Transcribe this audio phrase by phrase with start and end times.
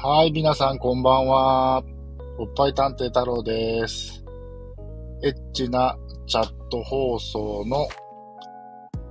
[0.00, 1.82] はい、皆さんこんばんは。
[2.38, 4.24] おっぱい探偵太郎です。
[5.24, 7.88] エッチなチャット放送の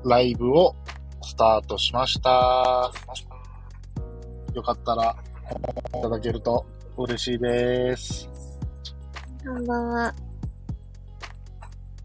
[0.06, 0.74] ライブを
[1.22, 2.90] スタートしました。
[4.54, 5.14] よかったら、
[6.00, 6.66] いただけると
[6.96, 8.30] 嬉しいです。
[9.46, 10.16] こんばんは。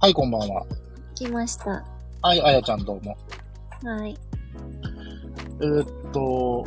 [0.01, 0.67] はい、こんばんは。
[1.15, 1.85] 来ました。
[2.21, 3.17] はい、あやちゃんどうも。
[3.85, 4.19] はい。
[5.61, 6.65] えーっと、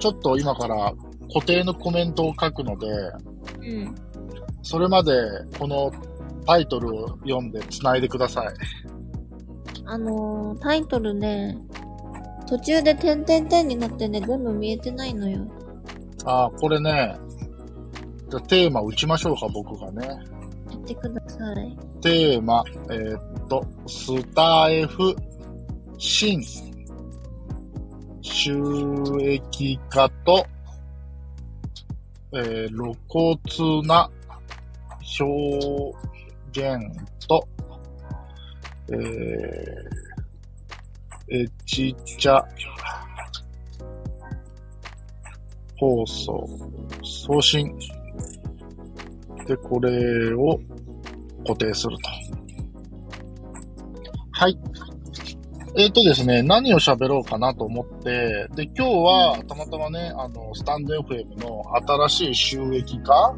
[0.00, 0.92] ちょっと今から
[1.32, 2.88] 固定のコメントを書くので、
[3.60, 3.94] うん。
[4.62, 5.12] それまで
[5.58, 5.92] この
[6.46, 8.46] タイトルを読んで繋いでください。
[9.84, 11.56] あのー、タイトルね、
[12.48, 15.46] 途中で点々点になってね、全部見えてないのよ。
[16.24, 17.16] ああ、これね、
[18.28, 20.06] じゃあテーマ打ちましょうか、僕がね。
[20.06, 21.76] やってください。
[22.00, 25.14] テーマ、えーっと、スタイフ、
[25.98, 26.40] 新、
[28.30, 28.56] 収
[29.20, 30.46] 益化と、
[32.32, 34.08] えー露骨な
[35.18, 35.74] 表
[36.54, 36.78] 現
[37.26, 37.48] と、
[38.88, 42.40] えー、エチチャ
[45.76, 46.46] 放送、
[47.02, 47.74] 送信。
[49.46, 50.60] で、これを
[51.44, 52.10] 固定すると。
[54.32, 54.58] はい。
[55.76, 61.62] えっ、とですね、何を喋ろうかなと思って、で、今日はたまたまね、あの、スタンド FM の
[62.08, 63.36] 新しい収益化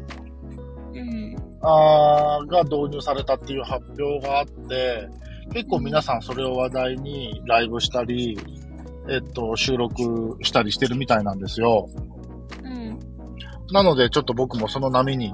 [0.93, 1.35] うん。
[1.61, 5.07] あーが導入されたっていう発表があって、
[5.53, 8.37] 結構皆さんそれを話題にライブしたり、
[9.09, 11.87] えっと、収録したりしてるみたいなんですよ。
[12.63, 12.99] うん。
[13.71, 15.33] なので、ちょっと僕もその波に、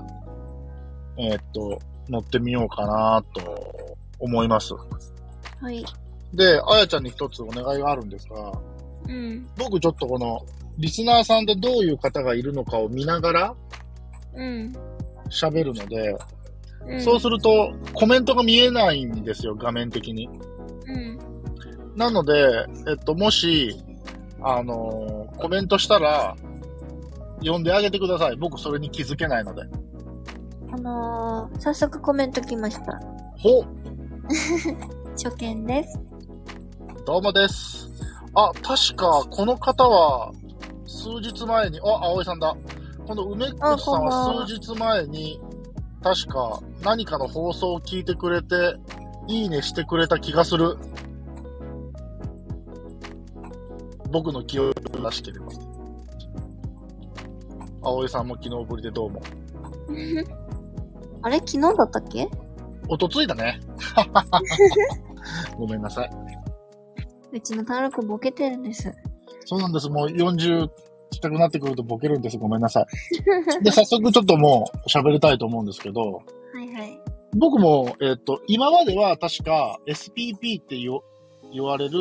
[1.17, 4.73] えっと、乗ってみようかなと思います。
[5.61, 5.85] はい。
[6.33, 8.51] で、あやちゃんに一つお願いがあるんですが、
[9.07, 9.47] うん。
[9.57, 10.45] 僕ちょっとこの、
[10.77, 13.55] リスナーさんでどういう方がいるのかを見ながら
[14.35, 14.73] うん。
[15.29, 16.15] 喋るので、
[16.87, 17.01] うん。
[17.01, 20.29] そうするとコメントが見えないんですよ、画面的に。
[20.87, 21.19] うん。
[21.95, 23.75] なので、えっと、もし、
[24.41, 26.35] あのーコメントしたら、
[27.39, 28.35] 読んであげてください。
[28.35, 29.63] 僕それに気づけないので。
[30.71, 32.99] あのー、早速コメント来ました。
[33.37, 33.63] ほ
[35.21, 36.08] 初見です。
[37.05, 37.89] どうもです。
[38.35, 40.31] あ、確か、この方は、
[40.85, 42.55] 数日前に、あ、葵さんだ。
[43.07, 45.39] この梅子さんは数日前に、
[46.03, 48.75] 確か何かの放送を聞いてくれて、
[49.27, 50.77] いいねしてくれた気がする。
[54.11, 54.73] 僕の記憶
[55.03, 55.47] らしければ。
[57.81, 59.21] 葵さんも昨日ぶりでどうも。
[61.21, 62.29] あれ昨日だったっけ？
[62.87, 63.59] おとついだね。
[65.57, 66.09] ごめんなさい。
[67.31, 68.91] うちの太郎くんボケてるんです。
[69.45, 69.89] そうなんです。
[69.89, 70.69] もう40
[71.11, 72.37] 近くなってくるとボケるんです。
[72.37, 72.85] ごめんなさい。
[73.63, 76.99] で、早速ちょっともう喋りたいと思うんですけど、はいはい。
[77.35, 81.01] 僕も、えっ、と、今までは確か SPP って言わ
[81.51, 81.99] 言われる、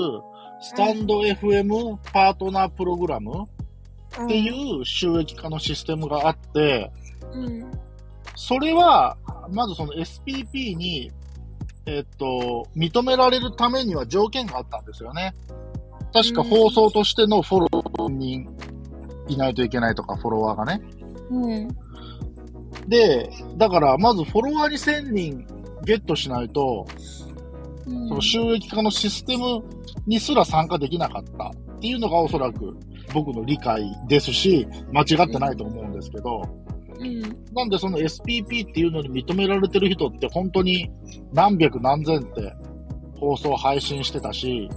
[0.60, 3.44] スタンド FM パートナープログラム
[4.24, 6.90] っていう収益化のシステムがあって、
[7.32, 7.70] うん。
[8.36, 9.16] それは、
[9.50, 11.10] まずその SPP に、
[11.90, 15.34] えっ、と、認められるためには条件があったんですよね。
[16.12, 18.46] 確かうん放送としてのフォロー人
[19.28, 20.82] いないといけないとか、フォロワーがね。
[21.30, 21.68] うん。
[22.88, 25.46] で、だから、まずフォロワーに1000人
[25.82, 26.86] ゲットしないと、
[27.86, 29.64] うんその収益化のシステム
[30.06, 32.76] にすら参加できなかったっていうのがおそらく
[33.14, 36.42] 僕の理解ですし、間違ってないと思うんですけど、
[36.98, 37.20] うん。
[37.52, 40.90] なんでその SPP っていうのに認められてる人って本当に
[41.32, 42.52] 何百何千って
[43.18, 44.68] 放送配信してたし、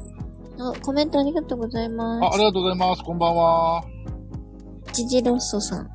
[0.59, 3.03] あ、コメントありがとうございまあありがとうございます。
[3.03, 3.83] こんばんは。
[4.87, 4.93] す。
[4.93, 5.89] ジジロッソさん。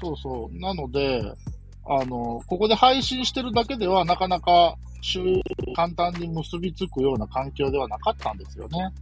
[0.00, 0.58] そうそう。
[0.58, 1.22] なので、
[1.84, 5.20] あの、ここで配信してるだけではなかなか収
[5.74, 8.92] 簡単に結びつくような環境ではなかったんですよね。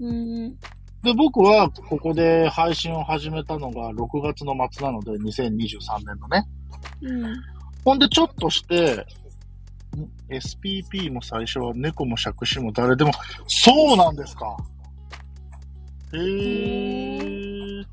[0.00, 0.56] うん。
[1.02, 6.44] で、僕はここで配信を始めたのが6月の末なので、2023年のね。
[7.02, 7.36] うん。
[7.84, 8.94] ほんでちょっとして、
[9.96, 13.12] ん SPP も最初は猫も杓子も誰でも、
[13.46, 14.56] そうなんですか。
[16.12, 17.84] へー。
[17.84, 17.88] っ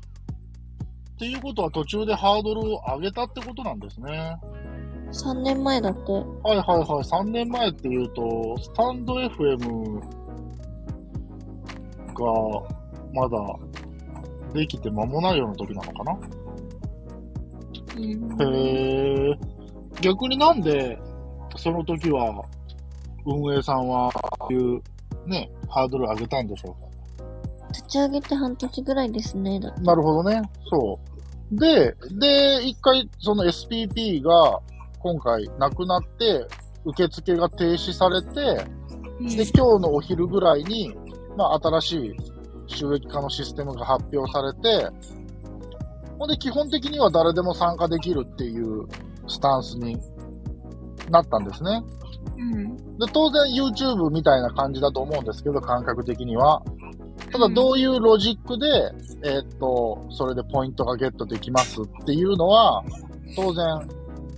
[1.16, 4.36] ていうことは途中でハードルを上げたってことなんですね。
[5.12, 6.12] 3年前だって。
[6.12, 6.86] はいはいはい。
[7.04, 10.00] 3年前っていうと、スタンド FM
[12.14, 12.83] が
[13.14, 13.38] まだ
[14.52, 16.18] できて間もないような時なのかな？
[17.96, 18.54] うん。
[18.54, 19.38] へえ。
[20.00, 20.98] 逆になんで、
[21.56, 22.44] その時は、
[23.24, 24.10] 運営さんは、
[24.50, 24.82] いう、
[25.26, 27.68] ね、ハードル上げたんでしょうか？
[27.72, 29.58] 立ち上げて半年ぐらいですね。
[29.58, 30.42] なるほどね。
[30.68, 30.98] そ
[31.52, 31.56] う。
[31.56, 34.60] で、で、一回その SPP が
[34.98, 36.46] 今回なくなって、
[36.84, 38.30] 受付が停止されて、
[39.36, 40.94] で、今日のお昼ぐらいに、
[41.36, 42.16] まあ、新しい
[42.66, 44.90] 収益化のシステムが発表されて、
[46.18, 48.86] ほんで、基本的には誰でも参加できるっていう
[49.26, 49.98] スタンスに
[51.10, 51.82] なったんですね。
[52.38, 52.76] うん。
[52.98, 56.62] で、当然 YouTube みたいな感じだと思うんですけど、感覚的には。
[57.32, 58.66] ただ、どういうロジックで、
[59.24, 62.82] えーっと、それでポイントがゲットできますっていうのは、
[63.34, 63.88] 当然、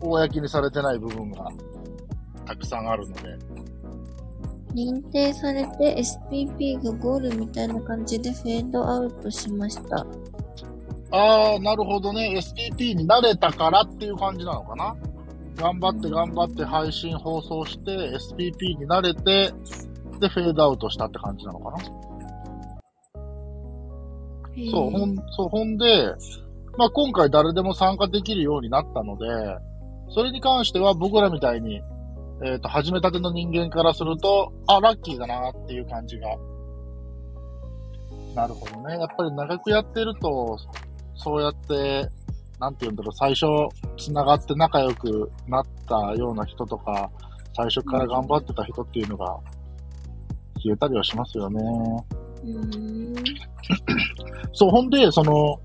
[0.00, 1.49] 公にされてない部分が
[2.46, 3.65] たくさんあるので。
[4.76, 10.06] 認定されて SPP がゴールみたいな感じでフェードアウトしました。
[11.12, 12.34] あー、なるほどね。
[12.37, 14.94] SPP に慣れたからっていう感じなのかな？
[15.56, 19.55] 頑張って頑張って配信放送して、SPP に慣れて、
[20.20, 21.79] で、フェードアウトしたって感じなのかな？
[24.70, 26.14] そう、ほん、そう、ほんで、
[26.76, 29.26] まあ、今回誰でも参加できるようになったので、
[30.11, 31.81] それに関しては僕らみたいに、
[32.44, 36.28] えっ、と、始めたての人間からすると、あ、ラッキーだなっていう感じが。
[38.34, 38.98] なるほどね。
[38.98, 40.58] やっぱり長くやってると、
[41.14, 42.06] そうやって、
[42.60, 43.46] なんて言うんだろう、最初、
[43.96, 47.10] 繋がって仲良くなったような人とか、
[47.54, 49.38] 最初から頑張ってた人っていうのが、
[50.56, 51.62] 消えたりはしますよね。
[52.44, 53.24] うーん。
[54.52, 55.58] そう、ほんで、その、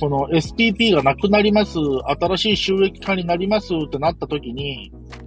[0.00, 1.78] この SPP がなくなります、
[2.20, 5.23] 新しい収益化になりますってなった時に、うん。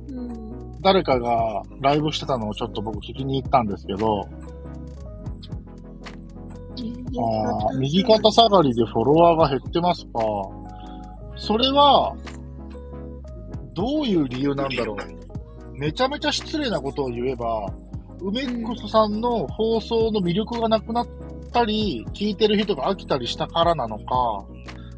[0.81, 4.27] 誰かがライブしてたのをちょっと僕聞きに行ったんですけど、
[7.19, 10.19] あー右肩下がりでフォロワーが減ってますか。
[11.35, 12.15] それは、
[13.73, 15.77] どういう理由なんだろう。
[15.77, 17.71] めちゃめちゃ失礼なことを言えば、
[18.19, 21.07] 梅ックスさんの放送の魅力がなくなっ
[21.51, 24.45] たり、聞いてる人が飽きたりしたからなのか、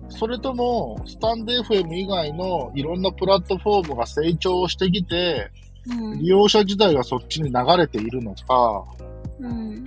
[0.09, 5.51] それとも、スタンド FM 以外のいろんなプラットフォームが成長してきて、
[5.91, 6.27] うん利。
[6.27, 8.83] 用者自体がそっちに流れているのか、
[9.39, 9.85] うん。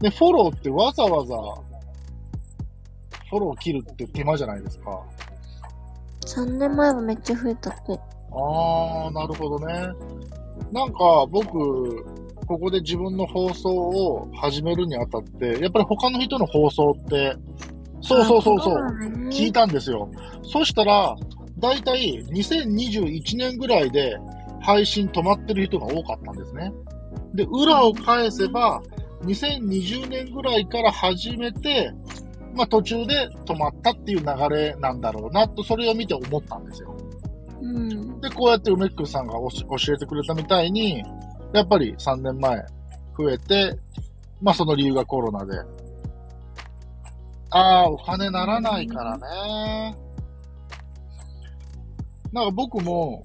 [0.00, 1.34] で、フォローってわざわざ、
[3.30, 5.00] フォロー切るって手間じゃないですか。
[6.26, 8.00] 3年前はめっちゃ増えたって。
[8.32, 9.88] あー、なるほどね。
[10.72, 12.04] なんか、僕、
[12.46, 17.36] ここで自分の放送を始めるにあたって、やっぱり他の人の放送って、
[18.02, 18.76] そうそうそうそう、
[19.30, 19.60] 聞いた。
[19.60, 20.10] たんですよ。
[20.42, 21.16] そしたら、
[21.58, 24.16] だいたい2021年ぐらいで
[24.64, 26.72] 配信止まってる人が多かったんですね。
[27.34, 28.82] で、裏を返せば、
[29.22, 31.92] 2020年ぐらいから始めて、
[32.54, 36.96] まあ途中で止まったっていう流れなんだろうなと、それを見て思ったんですよ。
[37.60, 38.20] うん。
[38.20, 41.02] で、こうやって梅ックさんが教えてくれたみたいに、
[41.52, 42.56] やっぱり3年前
[43.18, 43.78] 増えて、
[44.40, 45.58] まあその理由がコロナで。
[47.50, 49.96] ああ、お金ならないからね。
[52.32, 53.22] なんか僕も、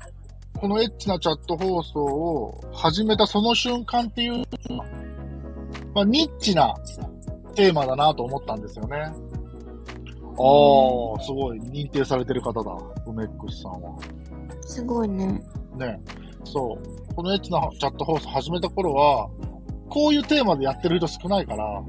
[0.59, 4.44] このエッチなチャット放送を始めたその瞬間っていう、
[5.94, 6.75] まあニッチな
[7.56, 8.97] テーマだなと思ったんですよね。
[8.97, 9.13] ああ、
[11.23, 11.59] すごい。
[11.59, 12.77] 認定されてる方だ。
[13.06, 13.97] 梅ックスさんは。
[14.61, 15.41] すごいね。
[15.75, 16.00] ね、
[16.44, 16.77] そ
[17.09, 17.13] う。
[17.15, 19.30] このエッチなチャット放送始めた頃は、
[19.89, 21.83] こういうテーマでやってる人少ないから、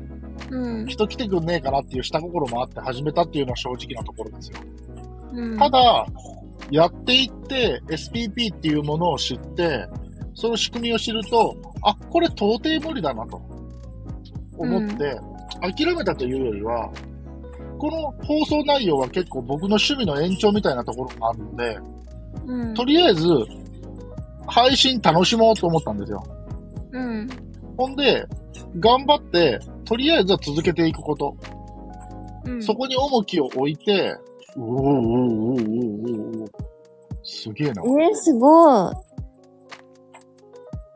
[0.51, 0.87] うん。
[0.87, 4.59] 人来てくんねえかなっていう下心もあって始めたっていうのは正直なところですよ。
[5.33, 5.59] うん。
[5.59, 6.07] ただ、
[6.71, 9.87] やっていって SPP っていうものを知って、
[10.35, 13.41] その仕組みを知ると、あ、これ到底無理だなと
[14.57, 15.19] 思って、
[15.61, 16.91] 諦めたというよりは、
[17.79, 21.79] この放送内容は結構僕の趣味の延長みたいなところがあるので、
[22.47, 22.75] うん。
[22.75, 23.27] とりあえず、
[24.47, 26.23] 配信楽しもうと思ったんですよ。
[26.93, 27.29] うん。
[27.77, 28.27] ほんで、
[28.79, 31.37] 頑張って、とりあえずは続けていくこと。
[32.45, 32.63] うん。
[32.63, 34.17] そこに重きを置いて、
[34.57, 36.51] うおーおーおーおーおーおー
[37.23, 37.83] すげえな。
[37.83, 38.95] えー、すごい。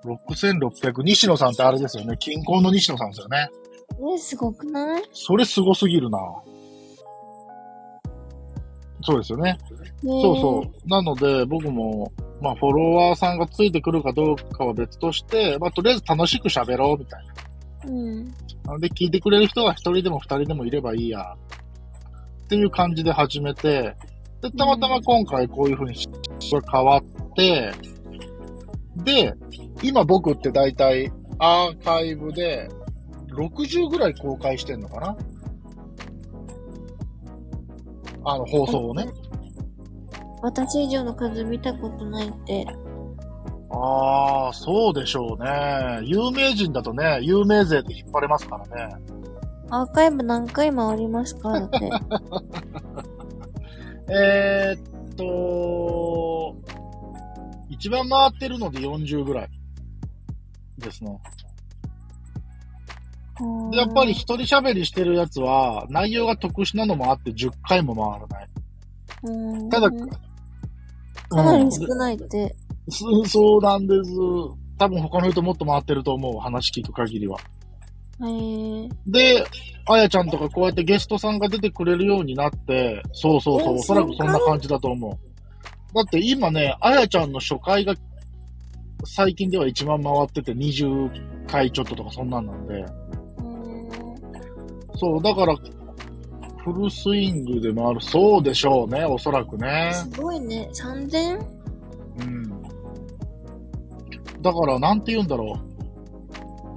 [0.05, 2.17] 6600、西野さんってあれですよね。
[2.19, 3.49] 近郊の西野さんですよね。
[3.93, 5.03] えー、すごくない？
[5.13, 6.19] それすごすぎるな。
[9.03, 9.59] そうですよね。
[10.03, 10.89] そうそう。
[10.89, 17.35] なので、僕も、まあ、フォロワーさんがついてくるかどうかは別として、まあ、とりあえず楽しく喋ろうみたいな。
[17.87, 17.91] う。
[17.91, 18.25] うん。
[18.65, 21.37] なので、聞いてくれる人が一人でも二人でもいればいいや。
[22.45, 23.97] っていう感じで始めて、
[24.43, 25.97] で、たまたま今回こういう風に
[26.53, 27.03] が変わっ
[27.35, 27.73] て、
[28.97, 29.35] で、
[29.83, 32.69] 今僕って大体アーカイブで
[33.31, 35.17] 60ぐらい公開してんのかな？
[38.27, 39.07] あの、放送をね。
[40.43, 42.67] 私以上の数見たことないって。
[43.71, 46.01] ああ、そうでしょうね。
[46.05, 48.97] 有名人だとね、有名税で引っ張れますからね。
[49.71, 51.91] アーカイブ何回回りますかだって。
[54.13, 56.57] えーっと、
[57.71, 59.51] 一番回ってるので40ぐらい
[60.79, 61.19] ですね。
[63.73, 68.49] でやっぱり一人喋りしてるやつは、内容が特殊なのもあって10回も回らない。
[69.25, 69.97] うん、ただか
[71.43, 72.55] なうんり少ないって。
[72.89, 74.11] そそうなんです。
[74.79, 76.39] 多分他の人もっと回ってると思う。
[76.39, 77.39] 話聞く限りは。
[79.07, 79.45] で、
[79.87, 85.95] あやちゃんとかこうやってゲストさんが出てくれるようになって、そうそうそう、えおそらくそんな感じだと思う。
[85.95, 87.95] だって今ね、あやちゃんの初回が
[89.05, 92.75] 最近では1万回ってて20回ちょっととかそんなんなんで、
[93.39, 93.55] うん
[94.97, 95.57] そう、だから、
[96.65, 98.01] フルスイングで回る。
[98.01, 99.93] そうでしょうね、おそらくね。
[99.93, 100.71] すごいね。
[100.73, 101.39] 3000?
[102.21, 102.63] うん。
[104.41, 105.74] だから、なんて言うんだろう。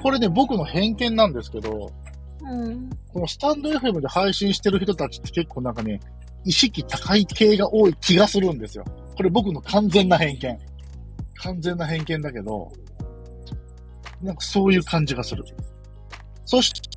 [0.01, 1.91] これね、僕の偏見なんですけど、
[2.41, 2.89] うん。
[3.11, 5.99] このスタンド FM で配信してる人たちって結構なんかね、
[6.45, 8.85] 意識高い系が多い気がするんですよ。
[9.15, 10.59] これ僕の完全な偏見。
[11.35, 12.71] 完全な偏見だけど、
[14.21, 15.43] なんかそういう感じがする。
[16.45, 16.87] そして、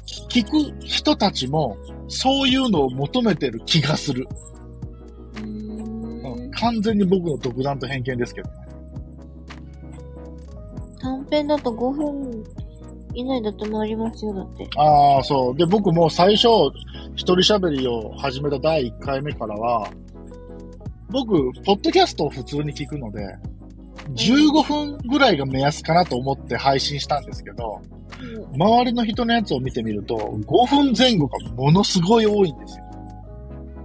[0.43, 1.77] 聞く人たちも、
[2.09, 4.27] そういうのを求めてる気がする。
[5.37, 6.51] ううんん。
[6.53, 8.57] 完全に僕の独断と偏見ですけどね。
[11.01, 12.45] 短編だと5分
[13.15, 14.69] 以内だと回りますよ、だって。
[14.77, 15.57] ああ、そう。
[15.57, 16.49] で、僕も最初、
[17.15, 19.91] 一人喋りを始めた第1回目からは、
[21.11, 23.27] 僕、ポッドキャストを普通に聞くので、
[24.15, 27.81] 15分ぐらいが目安かなと思って配信したんですけど、
[28.55, 32.85] 周りの人のやつを見てみると、5分前後がものすごい多いんですよ。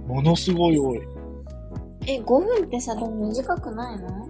[0.06, 1.00] ものすごい多い。
[2.06, 4.28] え、5分ってさ、でも短くないの？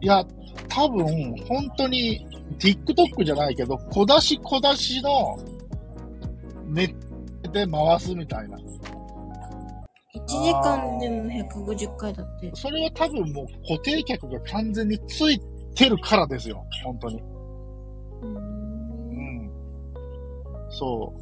[0.00, 0.24] いや、
[0.68, 1.06] 多分、
[1.48, 2.26] 本当に、
[2.58, 5.38] TikTok じゃないけど、小出し小出しの、
[6.66, 6.94] ネッ
[7.42, 8.56] トで回すみたいな。
[8.58, 8.60] ?1
[10.26, 12.50] 時間でも150回だって。
[12.54, 15.40] それは多分もう固定客が完全につい
[15.74, 16.64] てるからですよ。
[16.84, 17.22] 本当に。
[18.22, 19.50] うんん。
[20.70, 21.12] そ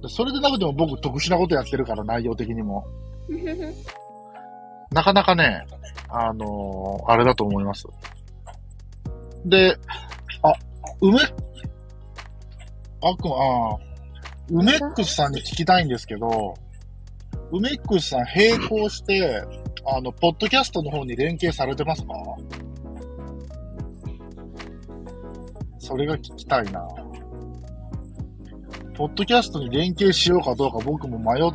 [0.00, 0.02] う。
[0.02, 2.84] でそれでなくても僕特殊なことやってるから、内容的にも。
[4.92, 5.66] なかなかね、
[6.08, 7.86] あのーあれだと思います。
[9.44, 10.05] で、あ、
[11.00, 13.78] 梅あく、ああ、
[14.48, 16.54] 梅ックスさんに聞きたいんですけど、
[17.52, 19.42] 梅ックスさん並行して、
[19.86, 22.08] あの、ポッドキャストの方に連携されてますか？
[25.78, 26.84] それが聞きたいな。
[28.94, 31.52] ポッドキャストに連携しようかどうか僕も迷っ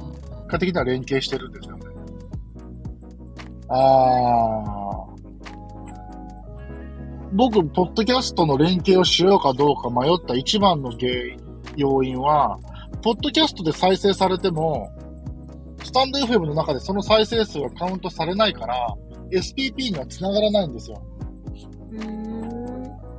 [0.47, 1.83] た的には連携してるんですよね。
[3.67, 4.90] あー。
[7.33, 11.37] 僕、ポッドキャストの連携をしようかどうか迷った一番の原因、
[11.77, 12.59] 要因は、
[13.01, 14.91] ポッドキャストで再生されても、
[15.83, 18.95] スタンド FM の中でその再生数がカウントされないから、
[19.31, 21.01] SPP には繋がらないんですよ。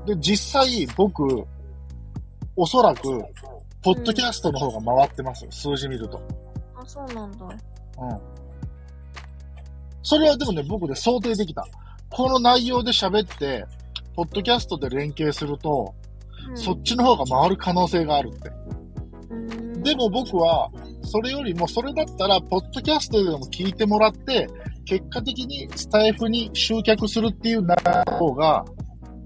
[0.06, 1.44] で、実際僕、
[2.54, 3.00] おそらく、
[3.82, 5.46] ポッドキャストの方が回ってます。
[5.50, 6.20] 数字見ると。
[6.76, 7.46] あ、そうなんだ。
[7.46, 7.52] うん。
[10.02, 11.66] それはでもね、僕で想定できた。
[12.10, 13.64] この内容で喋って、
[14.14, 16.12] ポッドキャストで連携すると、うん
[16.54, 18.50] そっちの方が回る可能性があるって。
[19.82, 20.70] でも僕は、
[21.02, 24.48] それよりも、それだったら、ポッドキャストでも聞いてもらって、
[24.84, 27.76] 結果的にスタイフに集客するっていうな
[28.18, 28.64] 方が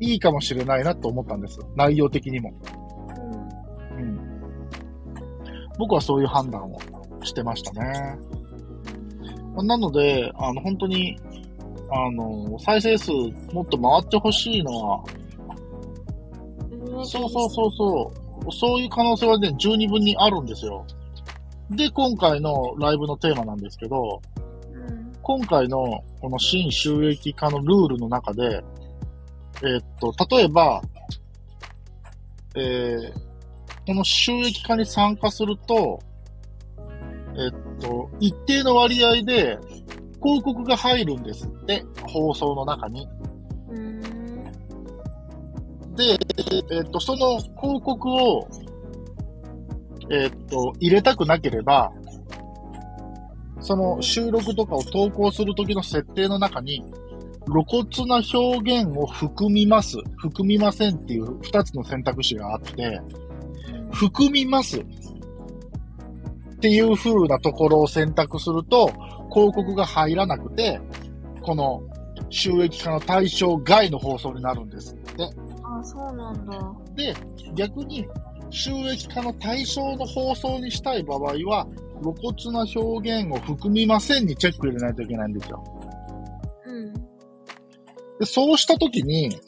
[0.01, 1.59] いいかもしれないなと思ったんです。
[1.75, 2.53] 内容的にも。
[3.97, 4.21] うんうん。
[5.79, 6.79] 僕はそういう判断を
[7.23, 8.19] してましたね。
[9.63, 11.19] なので、あの、本当に、
[11.91, 13.11] あの、再生数
[13.53, 15.05] もっと回ってほしいのは、
[17.05, 18.13] そうそうそうそ
[18.47, 20.85] う、そういう可能性はね、十二分にあるんですよ。
[21.71, 24.21] で、今回のライブのテーマなんですけど、
[24.73, 25.13] うん。
[25.23, 28.65] 今回のこの新収益化のルールの中で、
[29.63, 30.83] えーっと、例えば、
[32.55, 33.27] えー
[33.87, 36.01] この収益化に参加すると、
[37.37, 39.59] えっと、一定の割合で
[40.23, 43.09] 広告が入るんですって、放送の中に。
[45.97, 46.19] で、
[46.71, 48.49] えっと、その広告を、
[50.11, 51.93] えっと、入れたくなければ、
[53.61, 56.85] その収録とかを投稿するときの設定の中に、
[57.47, 63.01] 露骨な表現を含みます、含みませんっていう二つの選択肢があって、
[63.93, 64.85] 含みますっ
[66.59, 68.93] ていう風なところを選択すると、
[69.37, 70.81] 広告が入らなくて、
[71.43, 71.83] この
[72.31, 75.29] 収益化の対象外の放送になるんですって。
[75.63, 76.73] あ、そうなんだ。
[76.95, 77.15] で、
[77.55, 78.09] 逆に、
[78.49, 81.67] 収益化の対象の放送にしたい場合は、
[82.03, 85.63] 露骨な表現を含みませんにチェック入れないといけないんですよ。
[86.65, 86.95] うん。
[88.19, 89.39] で、そうしたときに、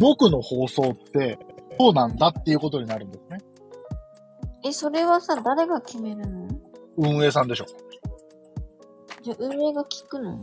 [0.00, 1.38] 僕の放送って、
[1.78, 3.38] どうなんだっていうことになるんですね。
[4.64, 6.48] え、それはさ、誰が決めるの？
[6.96, 7.66] 運営さんでしょ。
[9.26, 10.38] じゃあ、運営が聞くの？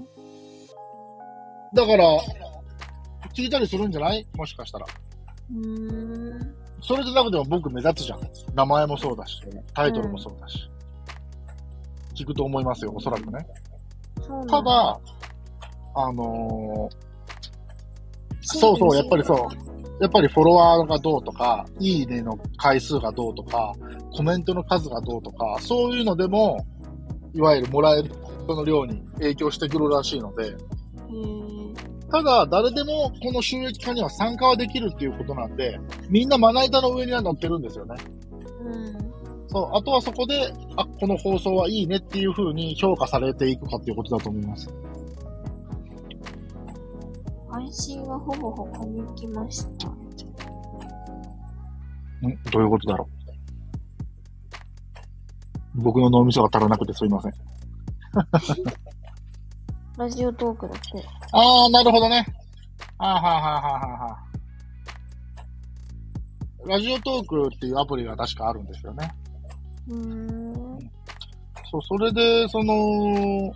[1.73, 2.19] だから、
[3.33, 4.27] 聞いたりするんじゃない？
[4.35, 4.85] もしかしたら。
[5.55, 6.55] うーん。
[6.81, 8.19] それでなくても僕目立つじゃん。
[8.53, 9.39] 名前もそうだし、
[9.73, 10.69] タイトルもそうだし。
[12.13, 13.47] 聞くと思いますよ、おそらくね。
[14.21, 14.99] そうなんただ、
[15.95, 16.95] あのー
[18.41, 19.37] そうそう、やっぱりそう。
[20.01, 23.73] やっぱりフォロワーがどうとか、いいねの回数がどうとか、
[24.11, 26.57] コメントの数がどうとか、そういうのでも、
[27.33, 28.11] いわゆるもらえる
[28.43, 30.55] 人の量に影響してくるらしいので、
[32.11, 37.95] ただ、誰でもこの収益化には参加はできるっていうことなんで、みんなまな板の上には乗ってるんですよね。
[38.61, 38.93] うん。
[39.47, 44.69] そう、あとはそこで、あ、この放送はいいねっていう風に評価されていくかっていうことだと思います。
[47.49, 49.87] 配信はほぼ他に行きました。
[49.87, 49.97] ん？
[52.51, 53.12] どういうことだろう？
[55.75, 57.33] 僕の脳みそが足らなくてすいません。
[59.97, 61.07] ラジオトークだって。
[61.31, 62.25] あー、なるほどね。
[62.97, 69.11] あーはーはーはーはーはーラジオトークっていうアプリが確かあるんですよね。
[69.89, 70.79] うーん。
[71.69, 73.53] そう、それで、その、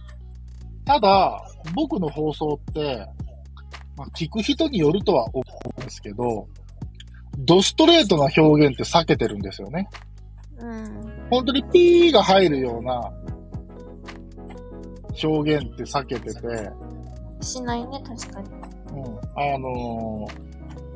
[0.83, 1.41] ただ、
[1.73, 3.07] 僕の放送って、
[3.95, 5.43] まあ、聞く人によるとは思
[5.77, 6.47] うんですけど、
[7.39, 9.87] ドストレートな表現って避けてるんですよね。
[10.59, 11.27] うん。
[11.29, 13.11] 本当にピーが入るような
[15.23, 16.41] 表現って避けてて、
[17.41, 18.49] しないね、確かに。
[18.49, 20.47] うん、あのー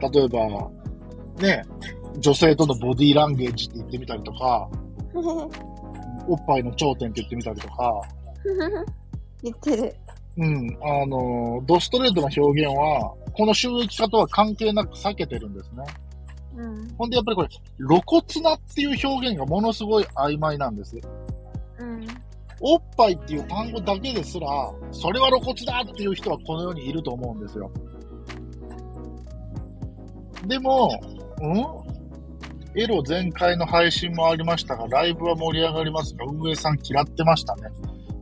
[0.09, 0.71] 例えば、
[1.39, 1.63] ね、
[2.17, 4.67] 女性とのボディーランゲージって言ってみたりとか、
[6.27, 8.01] おっぱいの頂点って言ってみたりとか、
[9.43, 9.95] 言ってる。
[10.37, 15.83] うん、あのードストレートな表現は、この収益化とは関係なく避けてるんですね。
[16.55, 16.95] うん。
[16.97, 20.99] ほんでやっぱりこれ、露骨なっていう表現がものすごい曖昧なんです。
[21.79, 22.07] うん。
[22.59, 24.47] おっぱいっていう単語だけですら、
[24.91, 27.71] それは露骨だっていう人はこの世にいると思うんですよ。
[30.45, 30.89] でも、
[31.41, 31.91] うん？
[32.73, 37.63] エロ全開の配信もありましたが、ライブは盛り上がりますが、運営さん嫌ってましたね。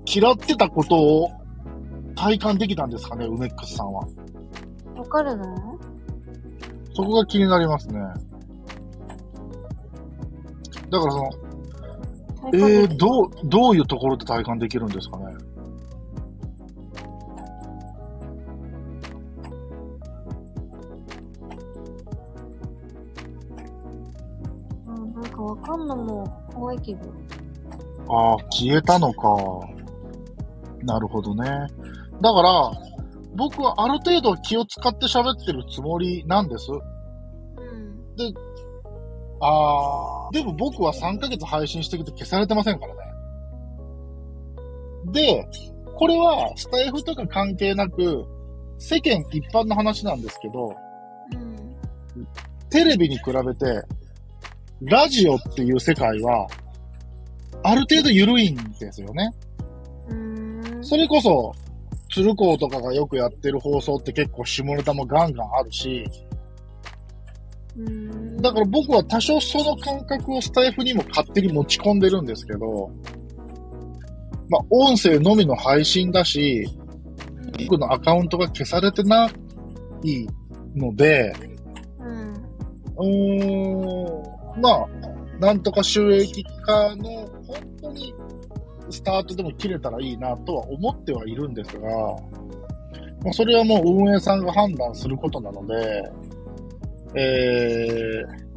[0.06, 1.30] 嫌ってたことを
[2.15, 4.08] 体感できたんですかね、梅ックスさんは。
[4.96, 5.79] わかるの？
[6.93, 7.99] そこが気になりますね。
[10.89, 11.30] だからその、
[12.54, 15.25] えー、どう、どういうところで体感できるんですかね？
[24.88, 26.99] うん、なんかわかんのも怖いけど。
[28.10, 29.30] ああ、消えたのか。
[30.82, 31.67] なるほどね。
[32.19, 32.71] だから、
[33.36, 36.72] 僕はある程度気を使って喋ってるつもりなんです。
[36.72, 36.80] うん。
[39.42, 43.02] ああ、でも僕は3ヶ月配信してきて消されてませんからね。
[45.12, 45.48] で、
[45.96, 48.26] これはスタイフとか関係なく、
[48.78, 50.76] 世間一般の話なんですけど、
[51.34, 52.28] うん。
[52.70, 53.82] テレビに比べて、
[54.82, 56.48] ラジオっていう世界は、
[57.63, 59.30] ある程度緩いんですよね。
[60.82, 61.54] それこそ、
[62.10, 66.06] 鶴光とかがよくやってる放送って結構下ネタもガンガンあるし。
[68.41, 72.91] だから僕は多少その感覚をスタイフにも勝手に持ち込んでるんですけど、
[74.50, 76.67] まあ、音声のみの配信だし、
[77.65, 79.30] 僕のアカウントが消されてな
[80.04, 80.28] い
[80.76, 81.34] ので、
[82.00, 82.34] うん。
[82.98, 84.88] うーん、まあ、
[85.39, 87.04] なんとか収益化の
[87.45, 88.13] 本当に
[88.89, 91.89] スタートでも切れたらいいなとは思ってはいるんですが、
[93.23, 96.04] まあ、それはもう運営さんが判断することなので、
[97.15, 98.49] えー、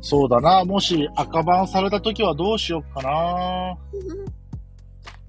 [0.00, 3.76] そうだな、もし赤番された時はどうしようかな。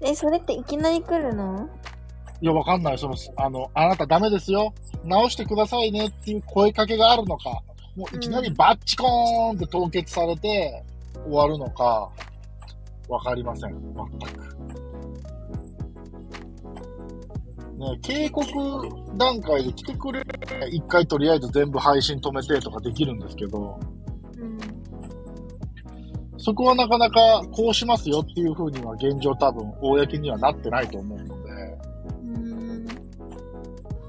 [0.00, 1.68] え、それっていきなり来るの？
[2.40, 2.98] いや、わかんない。
[2.98, 4.72] その、あの、あなたダメですよ。
[5.04, 7.50] 直してくださいねっていう声かけがあるのか、
[7.96, 10.84] もういきなりバッチコーンって凍結されて
[11.24, 12.08] 終わるのか、
[13.08, 13.72] わかりません。
[13.72, 14.58] 全く。
[17.78, 18.44] ね、警告
[19.16, 20.20] 段階で来てくれ、
[20.70, 23.78] 一回とりあえず全部配信止めてとかできるんですけど、
[24.36, 24.58] うん。
[26.38, 32.38] そこはなかなかこうしますよっていう風には現状多分公にはなってないと思うので、うー
[32.82, 32.86] ん。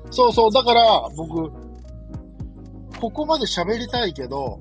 [0.09, 1.51] そうそう、だから僕、
[2.99, 4.59] ここまで喋りたいけど、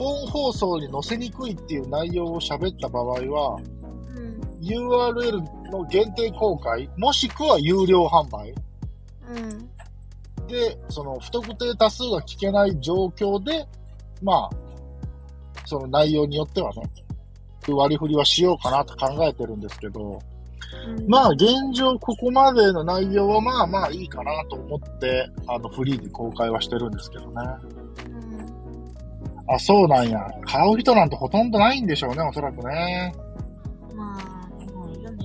[0.00, 3.60] 本放送に載せにくいっていう内容を喋った場合は、
[4.16, 4.40] うん。
[4.58, 8.54] URL の限定公開、もしくは有料販売
[9.28, 10.46] うん。
[10.46, 13.68] で、その不特定多数が聞けない状況で、
[14.22, 14.50] まあ、
[15.66, 16.82] その内容によってはね、
[17.68, 27.42] 割り振りはしようかなと考えてるんですけど、うんまあ現状ここまでの内容はまあまあいいかなと思って、あのフリーで公開はしてるんですけどね。
[29.50, 29.56] うん。
[29.56, 30.26] あ、そうなんや。
[30.46, 33.12] 買う人なんてほとんどないんでしょうね、おそらくね。
[33.94, 35.24] まあ、でもいいよね。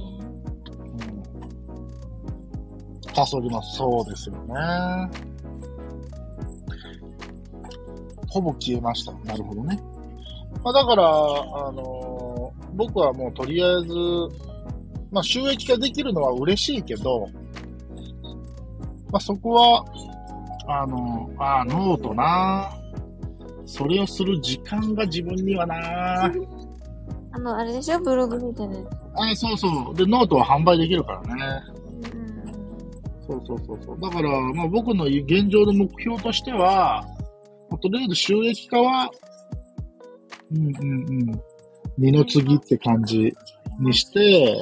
[3.05, 3.13] うん。
[3.13, 3.77] かそります。
[3.77, 4.53] そうですよね。
[8.29, 9.13] ほぼ消えました。
[9.23, 9.79] なるほどね。
[10.63, 13.93] まあだから、あのー僕はもうとりあえず、
[15.09, 17.29] まあ収益化できるのは嬉しいけど、
[19.09, 19.85] まあそこは、
[20.67, 22.69] あのーあーノートな
[23.65, 27.99] それをする時間が自分にはなあの、あれでしょ？
[27.99, 28.87] ブログみたいなやつ。
[29.15, 29.95] あーそうそう。
[29.95, 31.61] で、ノートは販売できるからね。
[32.13, 32.53] うん。
[33.27, 33.99] そうそうそうそう。
[33.99, 37.03] だから、まあ僕の現状の目標としては、
[37.69, 39.09] まあとりあえず収益化は、
[40.51, 41.41] うんうんうん。
[41.97, 43.33] 二の次って感じ
[43.79, 44.55] にして、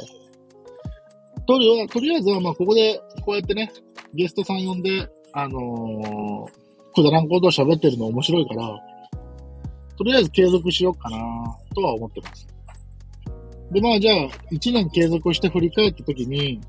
[1.46, 3.72] とりあとりあえずは、まあここで、こうやってね、
[4.13, 6.63] ゲストさん呼んで、あのー
[6.96, 8.80] くだらんことを喋ってるの面白いから、
[9.98, 11.18] とりあえず継続しようかな
[11.76, 12.48] とは思ってます。
[13.72, 14.16] で、まあじゃあ、
[14.52, 16.60] 一年継続して振り返ったときに、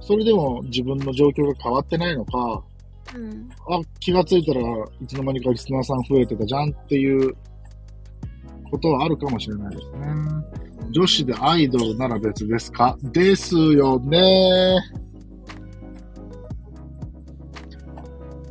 [0.00, 2.62] それでも自分の状況が変わってないのか、
[3.14, 3.48] うん。
[3.70, 7.34] あ、気がついたらいつの間にかリスナーさん増えてたじゃんっていう
[8.70, 9.98] ことはあるかもしれないですね。
[10.90, 12.96] 女子でアイドルなら別ですか？
[13.02, 14.78] ですよね。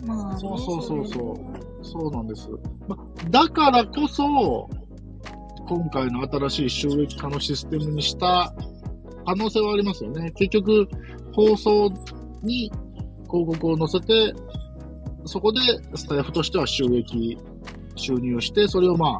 [0.06, 1.57] まあ、ね、そうそうそうそう。
[1.88, 2.50] そうなんです。
[2.88, 2.98] ま、
[3.30, 4.70] だからこそ、
[5.68, 8.54] 今回の新しい収益化のシステムにした
[9.26, 10.32] 可能性はありますよね。
[10.32, 10.88] 結局、
[11.34, 11.90] 放送
[12.42, 12.72] に
[13.30, 14.34] 広告を載せて、
[15.26, 15.60] そこで
[15.96, 17.38] スタッフとしては収益、
[17.96, 19.20] 収入をして、それをま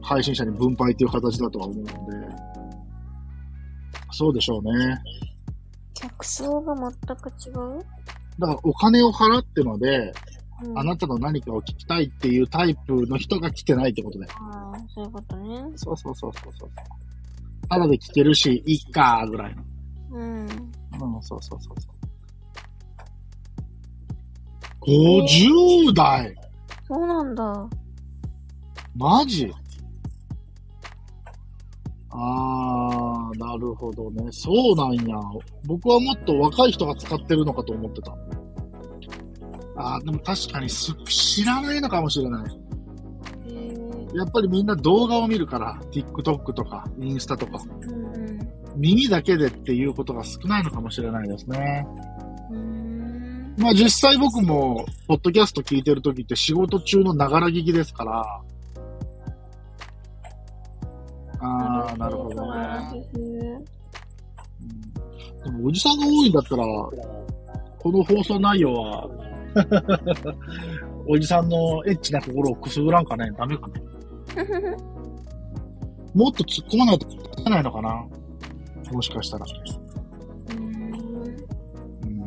[0.00, 1.92] 配信者に分配っていう形だとは思うので、
[4.12, 4.96] そうでしょうね。
[5.94, 7.78] 客層が全く違う、
[8.38, 10.12] だからお金を払ってまで、
[10.64, 14.26] うん、あなたの何かを聞きたいっていうタイプの人が来てないってことで。
[14.30, 15.62] ああ、そういうことね。
[15.76, 16.70] そうそうそうそうそう。
[17.68, 19.62] ただで聞けるし、いっかーぐらいの。
[20.12, 20.46] うん。
[20.46, 20.48] うん、
[21.22, 21.94] そうそうそうそう。
[24.86, 26.34] 50代？
[26.86, 27.68] そうなんだ。
[28.94, 29.50] マジ？
[32.10, 34.28] あー、なるほどね。
[34.30, 35.18] そうなんや。
[35.66, 38.14] 僕はもっと若い人が使ってるのかと思ってた。
[39.76, 42.58] あー、でも確かにす知らないのかもしれない。
[44.14, 48.14] やっぱりみんな動画を見るから、TikTok とか、インスタとか、うん
[48.76, 51.86] 耳だけでっていうことが少ないのかもしれないですね。
[53.56, 58.42] まあ実際僕も、ポッドキャスト聞いてるときって仕事中のながら聞きですから、
[61.40, 62.54] ああ、なるほど。
[62.54, 63.00] ね。
[63.14, 63.64] うん。
[65.44, 66.64] でもおじさんが多いんだったら、
[67.78, 69.08] この放送内容は、
[71.06, 73.30] おじさんのエッチな心をくすぐらんかね？
[73.36, 73.74] ダメかね？
[76.14, 78.04] もっと突っ込まないといけないのかな？
[78.92, 79.46] もしかしたら。
[80.50, 80.64] うん。
[80.64, 82.26] うん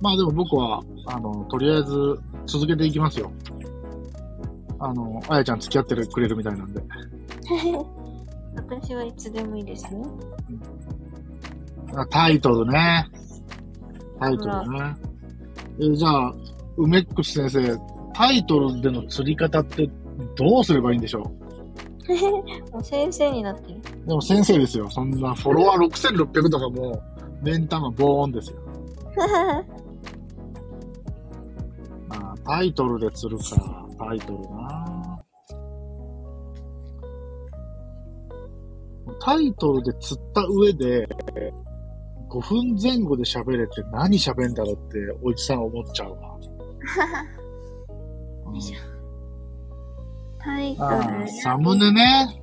[0.00, 3.30] まあでも僕は、あの、とりあえず続けていきますよ。
[4.78, 6.82] あの、あやちゃん付き合ってくれるみたいなんで。
[8.56, 10.06] 私はいつでもいいですよ。
[11.94, 13.06] あタイトルね。
[14.18, 14.94] タイトルね。
[15.82, 16.34] えじゃあ、
[16.76, 17.78] 梅ックス先生、
[18.12, 19.88] タイトルでの釣り方って
[20.36, 21.20] どうすればいいんでしょ
[22.72, 23.80] もう先生になってる。
[24.04, 24.90] うでも先生ですよ。
[24.90, 27.02] そんなフォロワー6600とかもう、
[27.42, 28.58] 目ん玉ボーンですよ。
[32.08, 33.86] まあ、タイトルで釣るか。
[33.98, 35.20] タイトルな
[39.20, 41.06] タイトルで釣った上で、
[42.30, 46.38] 5分前後で喋れて何喋んだろうっておじさん思っちゃうわ。
[48.46, 48.60] うん
[50.42, 51.28] タイトあルあ、。
[51.42, 52.40] サムネね。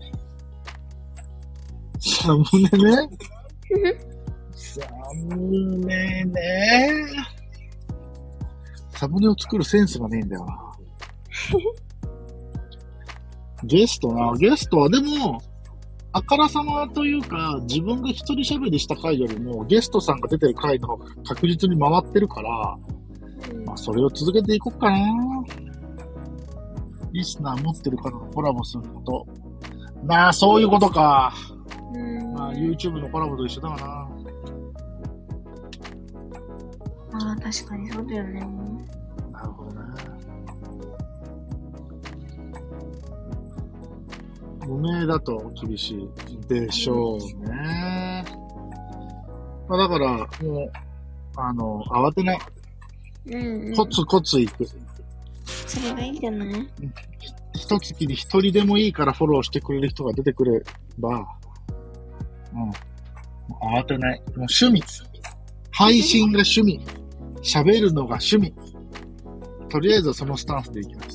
[1.99, 3.09] サムネね。
[4.53, 4.81] サ
[5.25, 7.03] ムネね。
[8.91, 10.57] サムネを作るセンスがねえんだよな。
[13.63, 15.41] ゲストな、ゲストはでも、
[16.17, 22.77] あからさまというか、自分が一人喋りした回よりも、ゲストさんが出てる回の確実に回ってるから、
[23.53, 24.97] うんまあ、それを続けていこうかな。
[27.11, 29.27] リスナー持ってる方とコラボすること。
[30.05, 31.33] なあ、そういうことか。
[31.93, 32.33] うん。
[32.33, 33.85] まあ、YouTube のコラボと一緒だわな。
[37.13, 38.41] ああ、確かにそうだよね。
[44.67, 48.25] 無名だと厳しいでしょうね。
[49.67, 50.71] まあだから、もう、
[51.37, 52.39] あの、慌てない。
[53.27, 53.75] うん、うん。
[53.75, 54.65] コツコツいく。
[55.45, 56.69] それがいいんじゃない？
[57.53, 60.61] 一月に一人でもいいからフォローしてくれる人が出てくれ
[60.99, 61.27] ば、
[62.53, 62.71] うん。
[63.79, 64.19] 慌てない。
[64.19, 64.83] もう趣味。
[65.71, 66.79] 配信が趣味。
[67.41, 68.53] 喋るのが趣味。
[69.69, 71.06] とりあえずはそのスタンスでいきます。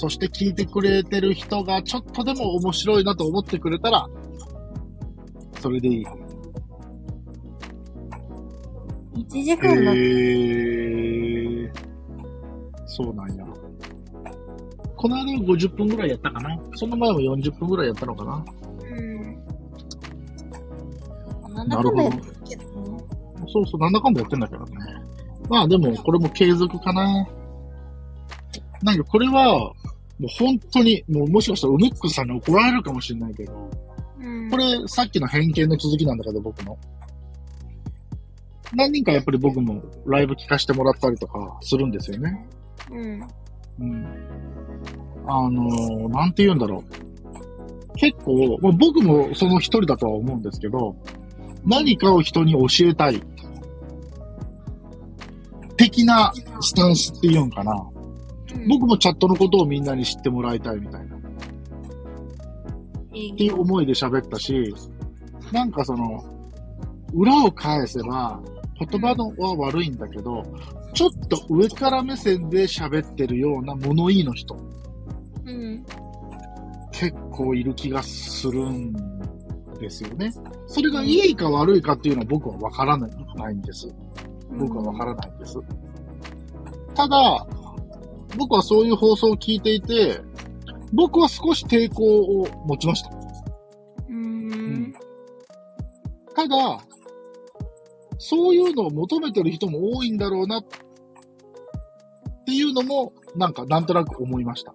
[0.00, 4.08] そして聞いてくれてる人がちょっとでも面白いなと思ってくれたら、
[5.60, 6.06] それでいい。
[9.14, 10.00] ?1 時へ間だって。
[10.00, 11.70] ー。
[12.86, 13.44] そうなんや。
[14.96, 16.58] この間は50分ぐらいやったかな。
[16.76, 18.42] その前も40分ぐらいやったのかな。
[21.52, 21.68] うん。
[21.68, 22.22] なるけどね。
[23.52, 24.70] そうそう、なんだかんだやってんだけどね。
[25.50, 27.28] まあでも、これも継続かな。
[28.82, 29.74] なんかこれは、
[30.20, 33.70] もう本当に、もうもしかしたらウメックスさんに怒られるかもしれないけど、
[34.20, 34.50] うん。
[34.50, 36.78] これさっきの偏見の続きなんだけど、僕の。
[38.74, 42.46] 何人かやっぱり僕もライブ聞かせてもらったりとかするんですよね。
[42.90, 43.28] うん。
[43.80, 44.06] うん。
[45.26, 47.96] あのーなんて言うんだろう。
[47.96, 50.94] 結構、まあ、僕もその一人だとは思うんですけど、
[51.64, 53.22] 何かを人に教えたい。
[55.78, 56.30] 的な
[56.60, 57.72] スタンスっていうんかな。
[58.68, 61.16] 僕もチャットのことをみんなに知ってもらいたいみたいな。
[61.16, 61.20] っ
[63.10, 64.74] ていう思いで喋ったし、
[65.52, 66.24] なんかその、
[67.12, 68.40] 裏を返せば、
[68.78, 70.42] 言葉のは悪いんだけど、
[70.94, 74.56] ちょっと上から目線で喋ってるような物言いの人。
[75.44, 75.84] うん。
[76.92, 78.92] 結構いる気がするん
[79.78, 80.32] ですよね。
[80.66, 83.08] それがいいか悪いかっていうのは僕はわからな
[83.50, 83.88] いんです。
[84.58, 85.58] 僕はわからないんです。
[86.94, 87.46] ただ、
[88.36, 90.20] 僕はそういう放送を聞いていて、
[90.92, 93.10] 僕は少し抵抗を持ちました。
[94.08, 94.94] うん。
[96.34, 96.80] ただ、
[98.18, 100.64] そういうのを求めてる人も多いんだろうなっ
[102.44, 104.74] ていうのも、なんかなんとなく思いました。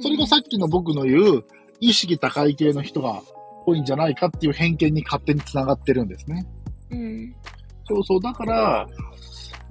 [0.00, 1.44] それがさっきの僕の言う、
[1.80, 3.22] 意識高い系の人が
[3.66, 6.46] 多いんじゃないかっていう偏見に勝手に繋がってるんですね。
[6.90, 7.34] うん。
[7.86, 8.20] そうそう。
[8.20, 8.86] だから、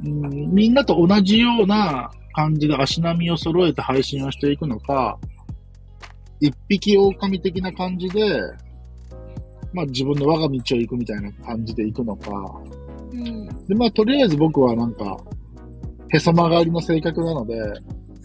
[0.03, 5.17] うん、みんなと同じような感じで足並みを揃えて配信をしていくのか、
[6.39, 8.39] 一匹狼的な感じで、
[9.73, 12.31] まあ自分の我が道を行くみたいな感じで行くのか。
[13.11, 13.45] うん。
[13.67, 15.17] で、まあとりあえず僕はなんか、
[16.09, 17.55] へそ曲がりの性格なので、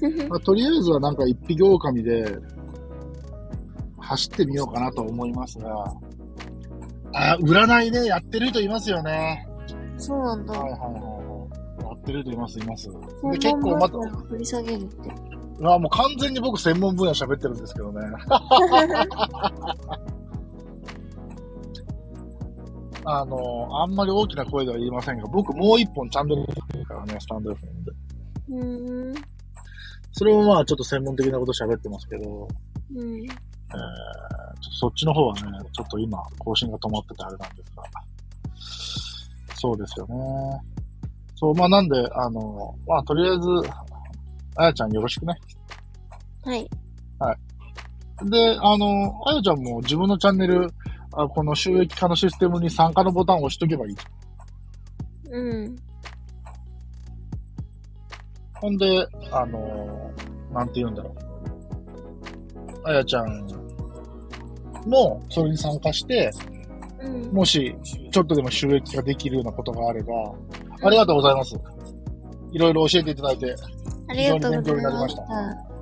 [0.29, 2.38] まあ、とりあえずはなんか一匹狼で
[3.99, 5.85] 走ってみようかなと思いますが、
[7.12, 9.47] あ、占いね、やってる人いますよね。
[9.97, 10.53] そうなんだ。
[10.53, 11.15] はいはいはい
[12.07, 12.85] ってる人います、います。
[12.85, 15.11] 専で、結門構また、分野を掘り下げるって。
[15.62, 18.01] あもう完全に僕専門分野喋ってるんですけどね。
[23.09, 27.92] あの、あんまり大きな声では言いませんが、僕もう一本チャンネルるからね、スタンド FM で。
[28.49, 28.64] う
[29.12, 29.14] ん。
[30.12, 32.49] それもまあちょっと専門的なこと喋ってますけど、
[32.95, 33.19] うん。
[33.19, 33.29] えー、
[34.79, 35.40] そっちの方はね、
[35.73, 37.85] ちょっと今更新が止まっててあれなんですが。
[39.55, 40.77] そうですよね。
[41.37, 43.70] そう、まあなんで、あの、まあとりあえず、
[44.57, 45.35] あやちゃんよろしくね。
[47.18, 48.31] はい。
[48.31, 50.68] で、あの、あやちゃんも自分のチャンネル、
[51.12, 53.96] あこの収益化のシステムに参加のボタンを押しとけばいい。
[55.31, 55.77] うん。
[58.55, 60.11] ほんで、あの、
[60.53, 62.88] なんて言うんだろう。
[62.88, 63.46] あやちゃん
[64.87, 66.31] もそれに参加して、
[67.01, 67.33] うん。
[67.33, 67.77] もし
[68.11, 70.12] ちょっとでも収益化できるようなことがあれば、
[70.83, 71.57] ありがとうございます。
[72.53, 73.55] いろいろ教えていただいて。
[74.09, 75.17] ありがとうござい非常に勉強になりまし。
[75.17, 75.77] ました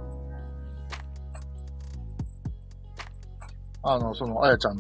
[3.86, 4.78] あの、その、あやちゃん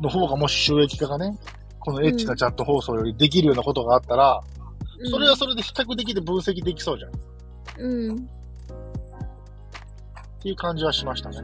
[0.00, 1.38] の方がもし収益化がね、
[1.78, 4.40] このエッチなチャット放送よりできるようなことがあったら、
[5.10, 7.10] それはそれで比較的で分析できそうじゃん。
[7.10, 7.14] っ
[7.78, 8.10] うん。
[8.10, 8.26] うん。
[10.40, 11.38] ていう感じはしましたね。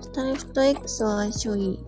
[0.00, 1.78] スタイフと X は相性いい。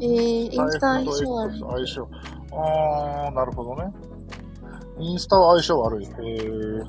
[0.00, 1.60] えー、インスタ相性悪い。
[1.60, 2.08] 相性。
[2.52, 3.92] あー、なるほどね。
[4.98, 6.04] インスタは相性悪い。
[6.04, 6.84] へー。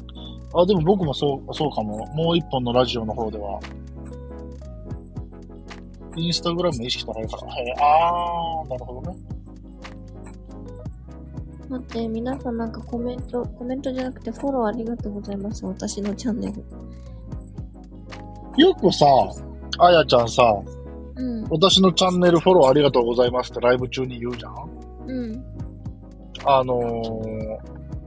[0.54, 2.06] あ、でも僕もそう、そうかも。
[2.14, 3.60] もう一本のラジオの方では、
[6.16, 7.56] インスタグラムの意識高いから。
[7.56, 9.18] へー、あー、なるほどね。
[11.68, 15.66] 待って、皆さんなんかコメント、コメントじゃなくてフォローありがとうございます。
[15.66, 16.64] 私のチャンネル。
[18.58, 19.06] よくさ、
[19.80, 20.75] あやちゃんさ、うん。
[21.50, 24.54] 私のチャンネルフォローありがとうございますってライブ中に言うじゃん？
[25.08, 25.46] うん。
[26.46, 27.60] あのー、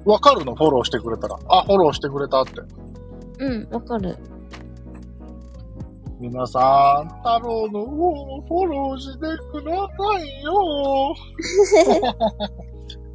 [0.04, 0.54] わかるの？
[0.54, 1.38] フォローしてくれたら。
[1.48, 2.52] あ、フォローしてくれたって。
[3.38, 4.16] うん、わかる。
[6.20, 9.18] 皆さん、太郎の方をフォローして
[9.52, 9.86] くださ
[10.20, 11.14] いよ。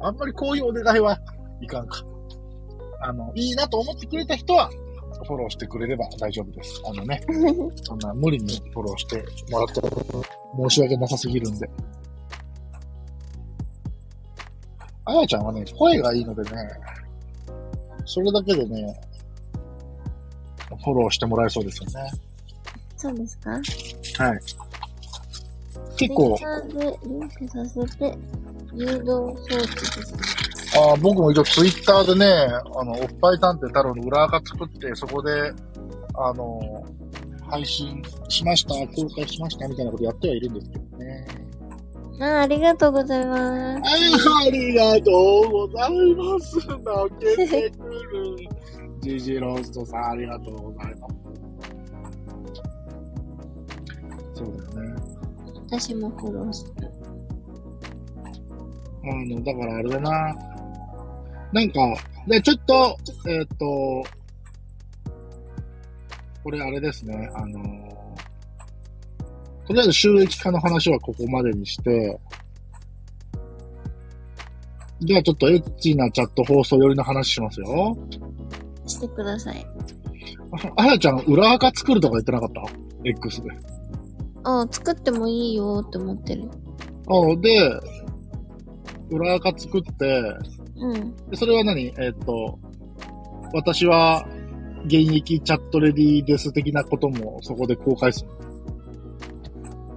[0.00, 1.18] あんまりこういうお願いは
[1.60, 2.02] いかんか。
[3.02, 4.70] あの、いいなと思ってくれた人は、
[5.24, 6.80] フォローしてくれれば大丈夫です。
[6.86, 7.20] あのね、
[7.82, 9.80] そんな無理にフォローしてもらって
[10.56, 11.68] 申し訳なさすぎるんで。
[15.06, 16.68] あやちゃんはね、声がいいのでね、
[18.06, 19.00] それだけでね、
[20.82, 22.10] フォローしてもらえそうですよね。
[22.96, 23.50] そうですか？
[23.50, 24.40] はい。
[25.96, 26.36] 結構、
[27.04, 28.18] リンクさせて、
[28.74, 30.18] 誘導装置ですね。
[30.76, 32.26] あー僕も一応ツイッターでね、
[32.76, 35.52] あの、おっぱい探偵太郎の裏垢作って、そこで、
[36.14, 36.84] あの、
[37.48, 41.26] 配信しました、公開しましたみたいなことやってはいるんですけどね。
[42.20, 43.92] ああ、ありがとうございます。
[44.46, 45.10] ありがと
[45.42, 46.56] うございます。
[46.56, 46.76] 泣
[47.20, 48.36] けてくる。
[49.00, 51.14] ジジローストさん、ありがとうございます。
[54.34, 55.02] そうだよね。
[55.66, 56.88] 私もフォローする。
[59.02, 60.53] あの、だからあれだな。
[61.54, 61.94] なんか、
[62.26, 64.04] で、ちょっと、えーっ、と、
[66.42, 68.06] これあれですね、あの
[69.64, 72.18] とりあえず収益化の話はここまでにして、
[75.00, 77.96] じゃあちょっとエッチなチャット放送寄りの話しますよ。
[78.84, 79.64] してください。
[80.76, 82.62] ああやちゃん、裏垢作るとか言ってなかった
[83.04, 83.50] ?X で。
[84.42, 86.50] ああ、作ってもいいよって思ってる。
[87.06, 87.80] あで、
[89.10, 90.22] 裏垢作って、
[90.76, 91.16] うん。
[91.30, 91.86] でそれは何？
[91.86, 92.58] えーっと、
[93.52, 94.26] 私は
[94.86, 98.30] 現役チャットレディです的なこともそこで公開する。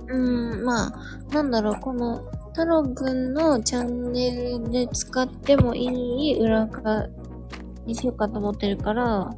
[0.10, 0.94] うん、まあ、
[1.34, 7.08] なんだろう、この、太郎くんのチャンネルで使ってもいい裏垢
[7.86, 9.30] にしようかと思ってるから、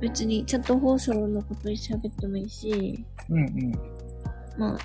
[0.00, 3.72] 別にチャット放送のことに喋ってもいいし、うんうん。
[4.58, 4.78] まあ、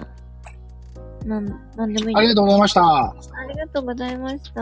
[1.25, 2.15] なん、なんでもいい。
[2.15, 2.83] ありがとうございました。
[2.83, 3.13] あ
[3.47, 4.61] りがとうございました。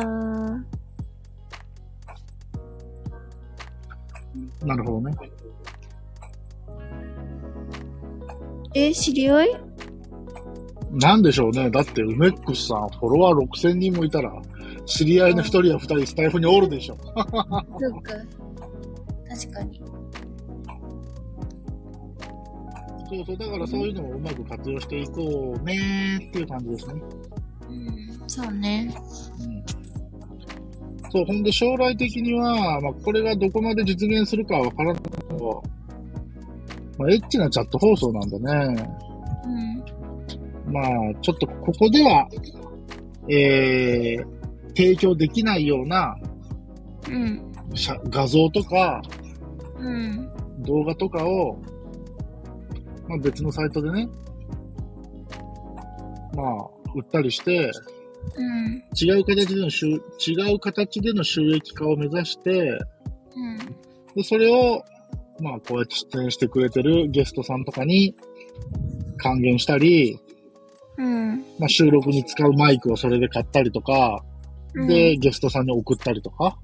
[4.66, 5.18] なるほどね。
[8.76, 9.62] え、知り合い？
[10.92, 11.70] なんでしょうね。
[11.70, 14.32] だって、梅ックスさん、フォロワー6000人もいたら、
[14.86, 16.98] 知り合いの1人や2人スタイフにおるでしょ。
[17.06, 17.16] そっ
[18.02, 18.14] か。
[19.30, 19.79] 確かに。
[23.10, 27.02] そうそう、だからそういうのもうまく活用していこうねっていう感じですね。
[27.70, 28.94] うん、そうね。
[29.40, 31.10] うん。
[31.12, 35.64] そう、ほんで将来的には、まあ、これがどこまで実現するかはわからないけど、
[37.00, 38.88] まあ、エッチなチャット放送なんでね、
[40.68, 40.74] うん。
[40.74, 40.86] まあ、
[41.22, 42.28] ちょっとここでは、
[43.28, 44.26] えー、
[44.76, 46.16] 提供できないような
[47.08, 47.42] うん。
[47.74, 49.02] 写画像とか
[49.78, 50.30] うん。
[50.60, 51.58] 動画とかを、
[53.10, 54.08] まあ、別のサイトでね、
[56.36, 57.72] まあ、売ったりして、
[58.36, 58.84] うん。
[58.96, 62.78] 違う形での収、違う形での収益化を目指して、
[63.36, 63.58] うん。
[64.16, 64.84] でそれを、
[65.42, 68.16] まあ、こうやって出演してくれてるゲストさんとかに
[69.18, 70.20] 還元したり、
[70.98, 71.40] うん。
[71.58, 74.24] まあ、収録に使うマイクをそれで買ったりとか、
[74.76, 76.58] で、ゲストさんに送ったりとか、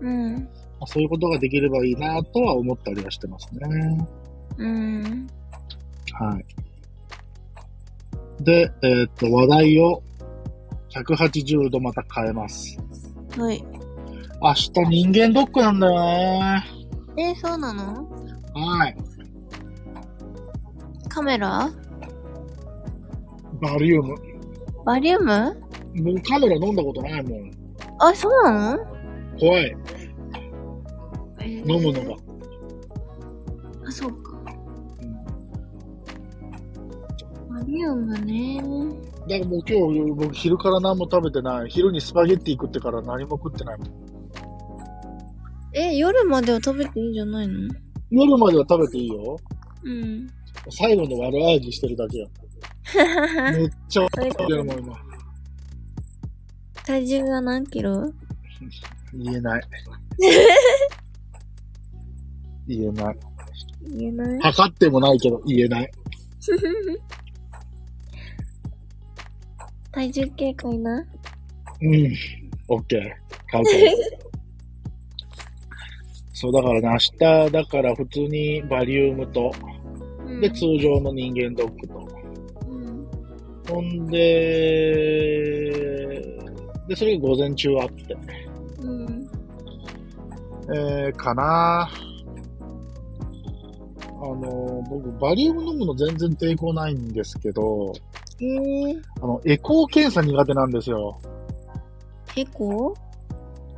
[0.00, 0.34] うん。
[0.34, 4.06] まあそういうことができればいいなとは思ったりはしてますね。
[4.58, 5.26] うん。
[6.14, 6.44] はい。
[8.44, 10.02] で、えーっと、話題を
[10.90, 12.78] 180度また変えます。
[13.38, 13.64] はい。
[14.42, 15.94] 明日人間ドックなんだよ
[16.40, 16.64] ね。
[17.16, 18.08] え、そうなの？
[18.54, 18.96] はい。
[21.08, 21.70] カメラ？
[23.60, 24.14] バリウム。
[24.84, 25.60] バリウム？
[26.02, 27.50] 僕カメラ飲んだことないもん。
[28.00, 28.78] あ、そうなの？
[29.38, 29.76] 怖い。
[31.40, 32.20] えー飲むのが。
[33.86, 34.21] あ、そう
[37.72, 37.72] か。
[37.72, 38.62] うんバリウムね。
[39.28, 41.70] だからもう今日僕昼から何も食べてない。
[41.70, 43.88] 昼にスパゲッティ食ってから何も食ってないもん。
[45.74, 47.68] え、夜までは食べていいんじゃないの？
[48.10, 49.36] 夜までは食べていいよ。
[49.84, 50.26] うん。
[50.70, 52.28] 最後の悪あがきしてるだけよ。
[53.56, 54.94] めっちゃ食べてるもん今。
[56.84, 58.12] 体重が何キロ？
[59.14, 59.62] 言えない。
[62.68, 63.18] 言えない。
[63.84, 65.90] 言えない測ってもないけど言えない。
[69.92, 71.04] 体重計かいな
[71.82, 72.14] うん。
[72.68, 73.02] オッケー。
[73.50, 73.76] 買うから。
[76.32, 76.96] そう、だからね、明
[77.46, 79.52] 日、だから普通にバリウムと、
[80.26, 82.08] うんで、通常の人間ドックと。
[82.68, 83.06] うん。
[83.68, 85.70] ほんで、
[86.88, 88.16] で、それが午前中あって。
[88.80, 89.28] うん。
[90.74, 91.88] えー、かな
[94.22, 97.92] あの、僕、バリウム飲むの全然抵抗ないんですけど、
[98.42, 101.20] えー、あの、エコー検査苦手なんですよ。
[102.36, 102.92] エコ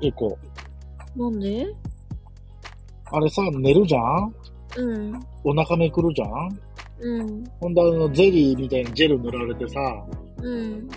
[0.00, 1.20] エコー。
[1.20, 1.66] なんで？
[3.12, 4.34] あれさ、寝るじゃん？
[4.78, 5.22] うん。
[5.44, 6.58] お腹めくるじゃん？
[7.00, 7.44] うん。
[7.60, 9.80] ほんで、あの、ゼリーみたいにジェル塗られてさ、
[10.38, 10.88] うん。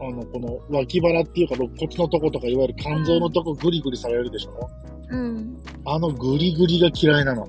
[0.00, 4.70] あの、この脇腹っていうか肋骨のとことか、いわゆる肝臓のとこグリグリされるでしょ？
[5.10, 5.58] うん。
[5.84, 7.48] あのグリグリが嫌いなの。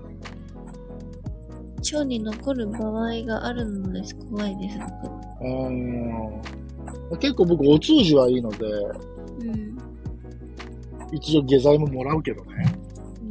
[1.92, 4.16] 腸に残る場合があるのです。
[4.16, 4.80] 怖いです。
[5.42, 6.42] うーん。
[7.20, 9.78] 結構僕、お通じはいいので、うん。
[11.12, 12.66] 一応下剤ももらうけどね。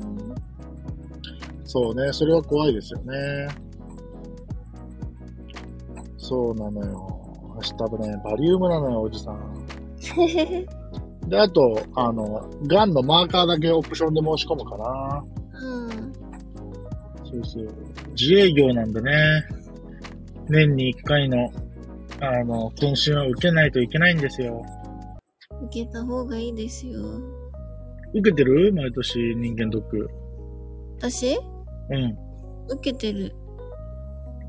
[0.01, 0.35] うん。
[1.65, 3.49] そうね、それは怖いですよね。
[6.17, 7.19] そうなのよ。
[7.57, 9.67] 明日ね、バリウムなのよ、おじさん。
[11.29, 15.25] で、あと、あの、ガンのマーカーだけオプションで申し込むかな。
[15.61, 16.13] うん。
[17.25, 17.69] そうそう。
[18.11, 19.13] 自営業なんでね、
[20.49, 21.51] 年に1回の、
[22.21, 24.65] あの、研修は受けないといけないんですよ。
[25.63, 27.01] 受けた方がいいですよ。
[28.15, 28.73] 受けてる？
[28.73, 30.11] 毎年人間ドック。
[30.99, 31.39] 私？
[31.91, 32.17] うん。
[32.69, 33.35] 受けてる。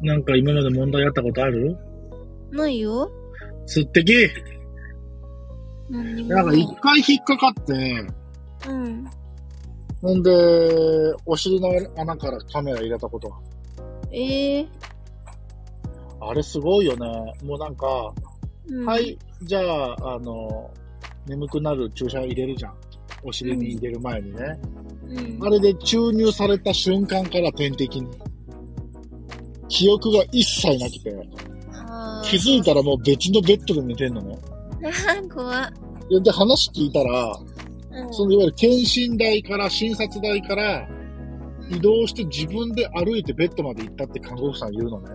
[0.02, 1.78] なんか今まで問題あったことある？
[2.52, 3.12] ないよ
[3.66, 4.14] すってき
[5.90, 8.08] 何にもなんか一回引っかかって、
[8.68, 9.06] うん。
[10.02, 13.38] ほんで、お尻の穴からカメラ入れたことが。
[14.12, 14.68] ええ
[16.22, 17.34] あれすごいよね。
[17.44, 18.14] もうなんか、
[18.68, 18.86] うん。
[18.86, 19.00] は。
[19.00, 20.70] い、じゃあ、あの、
[21.28, 22.74] 眠くなる注射入れるじゃん。
[23.24, 24.60] お尻に入れる前にね。
[25.08, 25.48] うん。
[25.48, 28.08] あれで注入された瞬間から点滴に。
[29.68, 31.30] 記憶が一切なくて、
[32.24, 34.38] 気づいたらもう別のベッドで寝てんのね。
[35.34, 35.72] 怖っ。
[36.10, 37.40] で、で話聞いたら、
[37.92, 38.14] うん。
[38.14, 40.88] そのいわゆる検診台から診察台から
[41.70, 45.10] 移動して自分で歩いてベッドまで行ったって看護婦さん言うのね。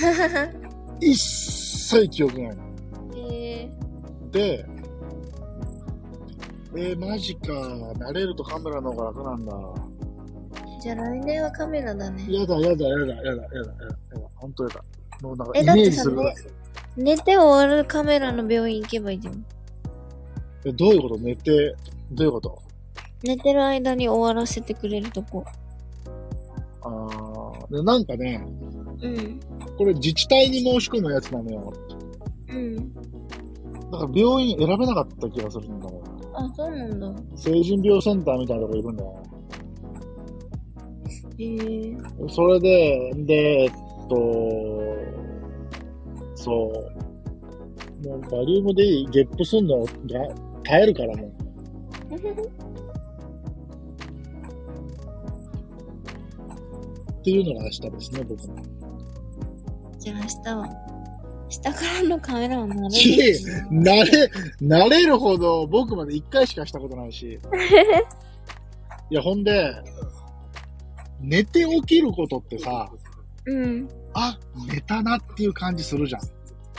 [1.00, 2.62] 一切記憶ないの。
[3.16, 3.70] え
[4.30, 4.66] で、
[6.76, 7.52] えー、マジか。
[7.52, 9.52] 慣れるとカメラの方が楽なんだ。
[9.52, 12.24] ー、じゃあ来年はカメラだね。
[12.28, 14.28] やだ、やだ、やだ、やだ、やだ、やだ、やだ。
[14.36, 14.82] ほんとやだ。
[15.22, 16.16] もうなんかえイメージする。
[16.96, 19.44] 寝て終わるカメラの病院行けばいいじゃん。
[20.64, 21.18] え、どういうこと？
[21.18, 21.76] 寝て、
[22.12, 22.58] どういうこと？
[23.22, 25.44] 寝てる間に終わらせてくれるとこ。
[26.82, 28.44] あーで、なんかね、
[29.02, 29.40] うん。
[29.76, 31.72] これ自治体に申し込むやつなのよ。
[32.48, 32.94] うん。
[32.94, 33.00] だ
[33.98, 36.02] から病院選べなかった気がするんだよ。
[36.34, 37.12] あ、そうなんだ。
[37.36, 39.22] 成人病センターみたいなとこいるんだよ。
[41.38, 41.96] ええ
[42.28, 43.70] それで、で、えっ
[44.08, 44.16] と、
[46.36, 46.52] そ
[48.04, 48.08] う。
[48.08, 49.06] もうバリウムでいい？
[49.10, 49.84] ゲップすんの？
[49.84, 49.88] が
[50.62, 51.32] 耐えるからもう。
[57.20, 58.54] っていうのが明日ですね、僕の。
[60.04, 60.68] じゃあ明日は、
[61.48, 64.30] 下からのカメラは慣れしる。、慣れ、
[64.60, 67.40] 慣れるほど僕まで一回しかしたことないし。
[69.10, 69.74] いや、ほんで、
[71.22, 72.92] 寝て起きることってさ、
[73.46, 73.88] うん。
[74.12, 74.38] あ、
[74.68, 76.22] 寝たなっていう感じするじゃん。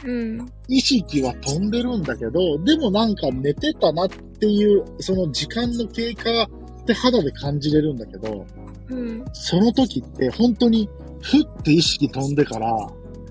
[0.08, 0.52] うん。
[0.68, 8.46] 意識は飛んでるんだけど、でもなんか寝てたなっていう、その時間の経過って肌で感じれるんだけど、
[8.90, 9.26] うん。
[9.34, 10.88] その時って本当に、
[11.22, 12.76] ふって意識飛んでから、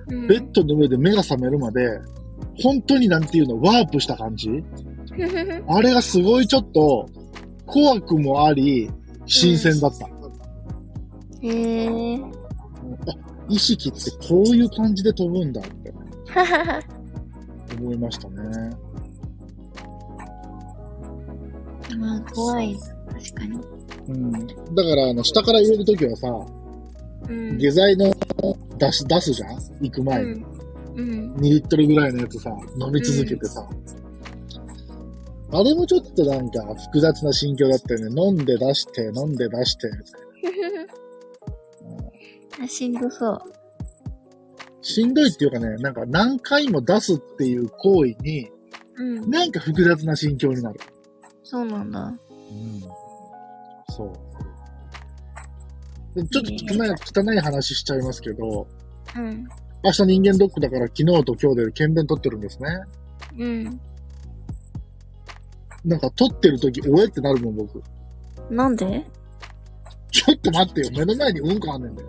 [0.09, 0.27] うん。
[0.27, 2.01] ベッドの上で目が覚めるまで、
[2.63, 4.51] 本当になんていうの、ワープした感じ？
[5.69, 7.07] あれがすごいちょっと、
[7.67, 8.91] 怖くもあり、
[9.27, 10.07] 新鮮だった。
[11.47, 11.85] へ
[12.15, 12.21] え。
[13.49, 15.93] 意識ってこういう感じで飛ぶんだって
[17.79, 18.71] 思いましたね。
[21.99, 22.75] まあ、怖い。
[22.75, 23.61] 確かに。
[24.09, 24.33] うん。
[24.33, 26.29] だから、あの、下から入れるときはさ、
[27.29, 27.59] うん。
[27.59, 28.14] 下剤の
[28.79, 29.59] 出し、出すじゃん？
[29.81, 30.33] 行く前に。
[30.33, 30.45] うん。
[30.97, 31.35] うん。
[31.37, 33.67] 2リットルぐらいのやつさ、飲み続けてさ。
[35.53, 38.23] あれもちょっとなんか複雑な心境だったよね。
[38.23, 39.89] 飲んで出して、飲んで出して。
[42.63, 43.41] あしんどそう。
[44.83, 48.51] しんどいっていうかね、なんか何回も出すっていう行為に、
[48.97, 49.31] うん。
[49.31, 50.81] なんか複雑な心境になる。
[51.43, 52.01] そうなんだ。
[52.01, 52.81] うん。
[53.91, 54.13] そう。
[56.15, 56.91] でちょっと汚い、
[57.29, 58.67] 汚い話しちゃいますけど、
[59.17, 59.47] うん。
[59.83, 62.69] 明日人間ドックだから昨日と今日で検便取ってるんですね。
[63.39, 63.81] うん。
[65.85, 67.83] なんか撮ってる時、おえってなるもん、僕。
[68.51, 69.05] なんで？
[70.11, 72.05] ちょっと待ってよ、目の前にうんこあんねんで。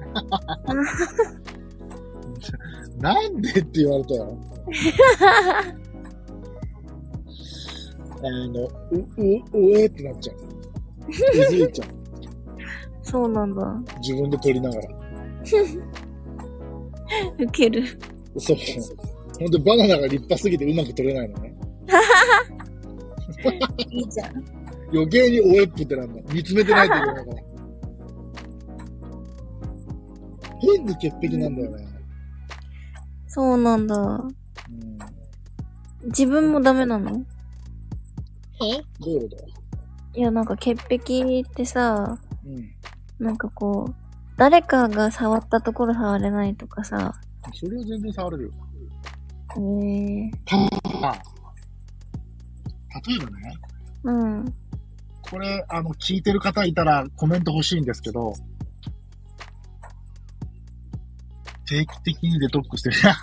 [3.00, 4.38] なんでって言われたよ。
[8.24, 10.38] あの、う、う、おえってなっちゃう。
[11.12, 11.22] 気
[11.56, 11.88] づいちゃう。
[13.06, 13.74] そうなんだ。
[14.02, 14.82] 自分で撮りながら。
[17.40, 17.84] ウケる。
[18.38, 18.58] そう。
[19.40, 21.56] ほんで、バナナが立派すぎてうまく撮れないのね。
[23.90, 24.44] いいじゃん。
[24.92, 26.22] 余計におえっぷってなんだ。
[26.34, 27.38] 見つめてないといけないから。
[30.62, 31.86] 変に潔癖なんだよね。
[33.28, 33.96] そうなんだ。
[33.96, 34.32] うん。
[36.08, 37.12] 自分もダメなの？
[37.12, 39.46] どういうこと？
[40.20, 42.72] いや、なんか潔癖ってさ、うん。
[43.20, 43.96] なんかこう、
[44.38, 47.14] 誰かが触ったところ触れないとかさ、
[47.54, 48.52] それは全然触れるよ。
[49.58, 50.32] えー、
[51.02, 51.14] あ
[53.08, 53.58] 例えばね、
[54.04, 54.54] うん。
[55.22, 58.34] これ、あの、聞いてる方いたらコメント欲しいんですけど、
[61.68, 63.14] 定期的にデトックスしてる。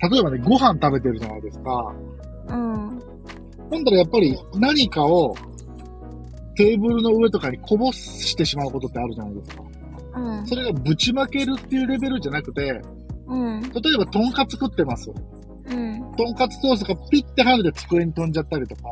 [0.10, 1.94] 例えばね、ご飯食べてるじゃないですか。
[2.48, 3.00] うん。
[3.70, 5.34] ほんだらやっぱり何かを
[6.56, 9.62] テーブルの上とかにこぼしてしまうことってあるじゃないですか。
[10.16, 10.46] うん。
[10.46, 12.82] それがぶちまけるっていうレベルじゃなくて、
[13.26, 13.60] うん。
[13.62, 15.10] 例えばとんかつ食ってます。
[15.10, 16.16] うん。
[16.16, 18.82] とんかつソースがピッて跳ねて机に飛んじゃったりとか、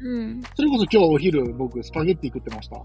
[0.00, 0.42] うん。
[0.54, 2.82] それこそ今日お昼僕スパゲッティ食ってました。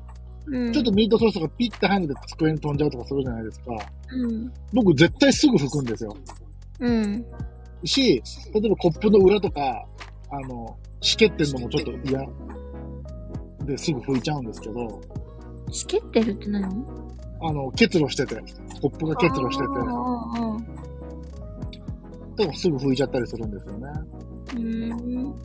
[0.48, 0.74] うん。
[0.74, 3.66] ちょっとミートソースがピッて跳ねて机に飛んじゃうとかするじゃないですか。
[4.14, 4.54] うん。
[4.74, 6.16] 僕絶対すぐ拭くんですよ。
[6.80, 7.26] うん。
[7.84, 8.22] し、
[8.54, 9.86] 例えばコップの裏とか、
[10.30, 12.22] あの、しけってんのもちょっと嫌
[13.72, 15.02] ですぐ拭いちゃうんですけど、
[15.72, 16.86] しけってるって何？
[17.44, 18.36] あの、結露してて、
[18.82, 19.70] コップが結露してて、
[22.38, 23.90] でもすぐ拭いちゃったりするんですよね。
[24.56, 25.36] うん。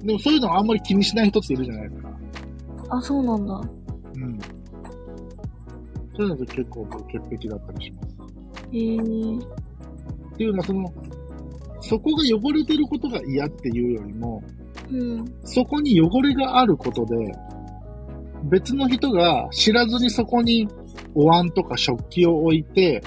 [0.00, 2.10] でもそういうのあんまり気にしない人っているじゃないですか。
[2.90, 3.54] あ、そうなんだ。
[3.54, 4.38] うん。
[6.16, 8.08] そういうのって結構僕潔癖だったりします。
[8.72, 8.96] へえ。
[8.96, 9.00] っ
[10.36, 10.92] ていうのはその、
[11.88, 14.42] そこが汚れてることが嫌っていうよりも、
[14.90, 15.24] うん。
[15.44, 17.16] そこに汚れがあることで、
[18.44, 20.68] 別の人が知らずにそこに
[21.14, 23.02] お椀とか食器を置いて、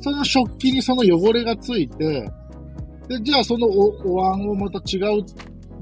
[0.00, 2.30] その食器にその汚れがついて、
[3.08, 5.24] で、じゃあそのおお椀をまた違う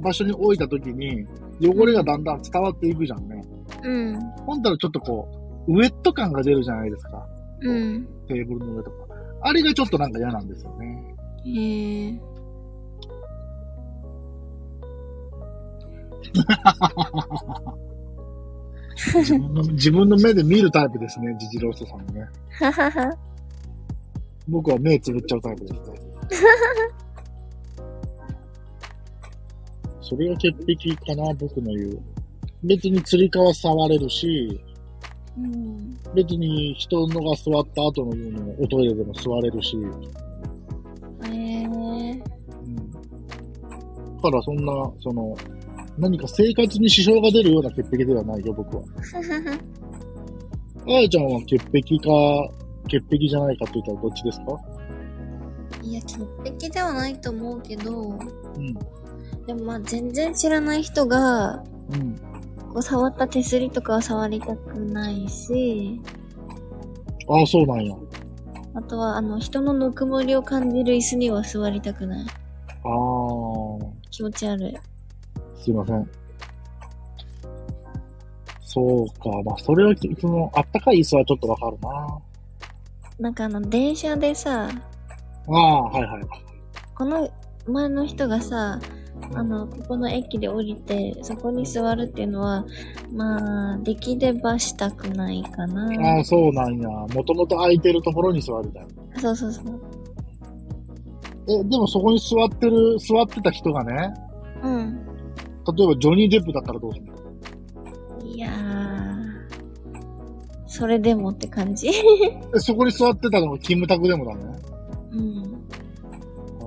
[0.00, 1.26] 場所に置いたときに、
[1.60, 3.42] 汚れがだんだん伝わっていくじゃんね。
[3.82, 4.20] うん。
[4.46, 5.28] ほんだらちょっとこ
[5.68, 7.26] う、ウェット感が出るじゃないですか。
[7.60, 8.06] うん。
[8.28, 8.96] テーブルの上とか。
[9.42, 11.15] あれがちょっとなんか嫌なんですよね。
[11.46, 12.20] へえ。
[19.14, 22.28] 自分の 自分の目で見るタイプですね、ジジローストさんもね。
[24.48, 25.80] 僕は目つぶっちゃうタイプですね。
[30.00, 32.00] それが潔癖かな、僕の言う。
[32.62, 34.60] 別に釣り革触れるし、
[35.36, 35.98] うん。
[36.14, 39.76] 別に人のが座った後のようにおトイレでも座れるし、
[44.20, 45.36] からそんな、その、
[45.98, 48.82] 何か生活に支障が出るような潔癖ではないよ、僕は。
[50.88, 52.10] あやちゃんは潔癖か、
[52.88, 54.58] 潔癖じゃないかって言ったらどっちですか？
[55.82, 56.26] いや、潔
[56.58, 58.14] 癖ではないと思うけど、う
[58.60, 58.74] ん。
[59.46, 62.14] でもまあ全然知らない人が、うん。
[62.72, 66.00] こう触った手すりとかは触りたくないし、
[67.28, 67.94] ああ、そうなんや。
[68.74, 72.26] あとはあの人のぬくもりを感じる椅子には座りたくない。
[72.84, 72.92] ああ、
[74.16, 74.74] 気持ち悪い。
[75.62, 76.08] すいません。
[78.62, 79.28] そうか。
[79.44, 82.18] まあ、それは、その、あったかい椅子はちょっとわかるな。
[83.18, 84.70] なんかあの電車でさ、
[85.48, 86.22] ああ、はいはい。
[86.94, 87.28] この
[87.66, 88.80] 前の人がさ、
[89.34, 92.64] あの、ここの駅で降りて、そこに座るっていうのは、
[93.12, 96.16] まあ、できればしたくないかな。
[96.16, 96.88] ああ、そうなんや。
[96.88, 98.86] もともと空いてるところに座りたい。
[99.20, 99.95] そうそうそう。
[101.48, 104.14] え、でもそこに座ってる、座ってた人がね、
[104.62, 105.06] うん。
[105.76, 107.14] 例えばジョニー・デップだったらどうするの？
[108.24, 109.24] いやー、
[110.66, 111.88] それでもって感じ。
[112.54, 114.44] え、そこに座ってたのがキムタクでもだね。
[115.12, 115.42] うん。
[116.60, 116.64] あ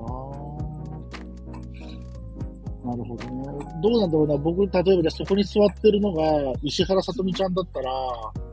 [2.84, 2.88] あ。
[2.88, 3.44] なるほどね。
[3.82, 4.36] どうなんだろうな。
[4.38, 7.92] 僕、例えばじゃあそこに座ってるのが石原さとみちゃんだったら、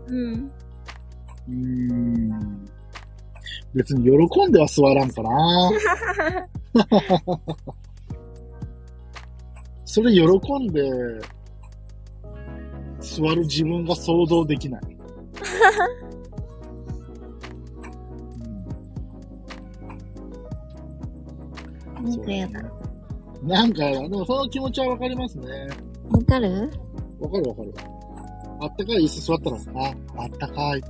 [0.08, 0.52] うん。
[1.48, 2.66] うーん。
[3.78, 5.72] 別に喜んでは座らんかな。
[9.86, 10.92] それ喜んで
[13.00, 14.82] 座る自分が想像できない。
[22.02, 22.60] なんかやだ。
[23.42, 25.68] うん、なんか、でもその気持ちはわかりますね。
[26.12, 26.72] わかる？
[27.20, 27.74] わかるわかる。
[28.60, 30.82] あったかい椅子座ったら、あ、あったかい。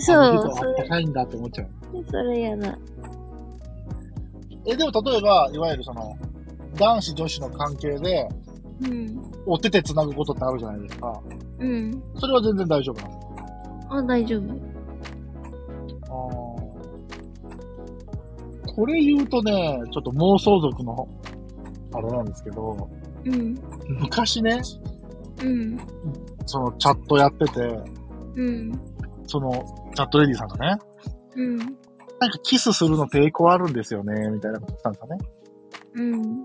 [0.00, 1.68] そう、あったかいんだって思っちゃう。
[2.10, 2.78] それやだ。
[4.66, 6.16] え、でも例えば、いわゆるその、
[6.76, 8.28] 男子女子の関係で、
[8.82, 9.32] うん。
[9.46, 11.20] お手手繋ぐことってあるじゃないですか。
[11.58, 12.02] うん。
[12.16, 13.18] それは全然大丈夫なんです
[13.88, 14.72] かあ、大丈夫。
[18.74, 21.06] これ言うとね、ちょっと妄想族の、
[21.92, 22.88] あれなんですけど、
[23.24, 23.58] うん。
[24.00, 24.62] 昔ね、
[25.42, 25.78] うん。
[26.46, 27.60] そのチャットやってて、
[28.36, 28.80] うん。
[29.26, 29.50] その
[29.94, 30.78] チャットレディさんがね、
[31.36, 31.76] うん。
[32.22, 35.18] なんかキスするの抵抗あるんですよね、みたいなこと言ってたんですよね。
[35.94, 36.44] うん。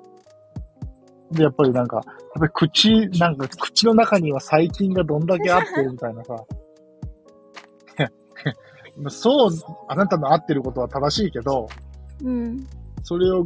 [1.32, 2.06] で、やっぱりなんか、やっ
[2.40, 6.36] ぱり口、なんか口の中には細菌がどんだけあって、 みたいなさ。
[9.10, 9.52] そう、
[9.88, 11.68] あなたの合ってることは正しいけど、
[12.24, 12.66] うん。
[13.04, 13.46] それを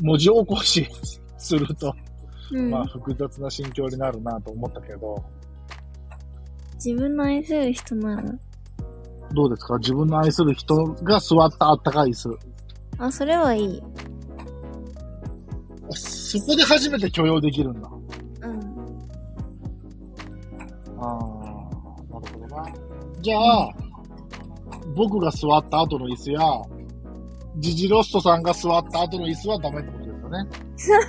[0.00, 0.88] 文字起こし
[1.36, 1.92] すると、
[2.52, 2.70] うん。
[2.70, 5.16] まあ複雑な心境になるなと思ったけど、
[6.74, 8.38] 自分の愛する人なら。
[9.32, 9.78] どうですか？
[9.78, 12.38] 自分の愛する人が座ったあったかい椅子。
[12.98, 13.82] あ、それはいい。
[15.92, 17.88] そこで初めて許容できるんだ。
[18.42, 18.60] うん。
[20.98, 21.22] ああ、なる
[22.12, 22.64] ほどな。
[23.20, 23.68] じゃあ、
[24.94, 26.40] 僕が座った後の椅子や、
[27.58, 30.12] ジジロストさんが座った後の椅子はダメってことで
[30.78, 31.06] すよね。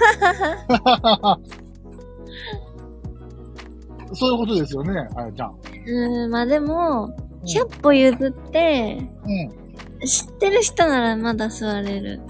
[4.14, 5.56] そういうことですよね、あやちゃん。
[5.86, 7.16] うん、まあでも、
[7.46, 10.08] 100歩譲って、うん。
[10.08, 12.22] 知ってる人ならまだ座れる。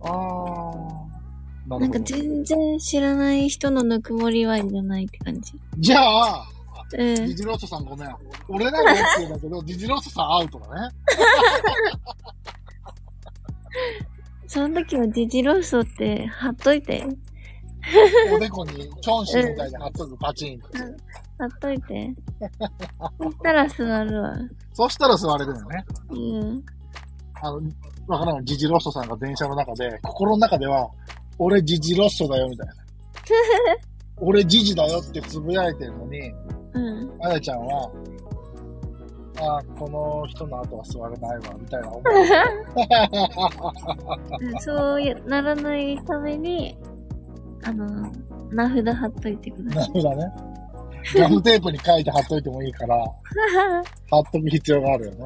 [0.00, 1.98] ああ、ななんか。
[2.00, 5.54] 全然知らない人のぬくもりはいらないって感じ。
[5.78, 6.46] じゃあ、
[6.96, 7.34] うんジ。
[7.34, 8.16] ジロストさんごめん。
[8.48, 10.94] 俺なら OK だけど、 ジジロストさんアウトだね。
[14.46, 17.04] その時はジジローソって貼っといて。
[18.34, 20.78] おでこにキョンシーみたいに貼っとく、パチンって。
[21.38, 22.14] 貼っといて。
[23.18, 24.34] そしたら座るわ。
[24.72, 25.84] そしたら座れるよね。
[26.10, 26.14] う
[26.44, 26.64] ん。
[27.42, 27.60] あの、
[28.06, 30.88] わからん、ジジロストさんが電車の中で、心の中では、
[31.38, 32.74] 俺ジジロストだよ、みたいな。
[34.18, 36.32] 俺ジジだよってつぶやいてるのに、
[36.74, 37.18] うん。
[37.22, 37.90] あやちゃんは、
[39.36, 42.00] あーこの人の後は座れないわ、みたいな思
[44.54, 44.60] い。
[44.62, 46.78] そうやならないために、
[47.64, 48.12] あの、
[48.50, 50.02] 名札貼っといてください。
[50.02, 50.54] なるほどね。
[51.16, 52.96] ガムテープに書いて貼っといてもいいから、
[54.10, 55.18] 貼っとく必要があるよね。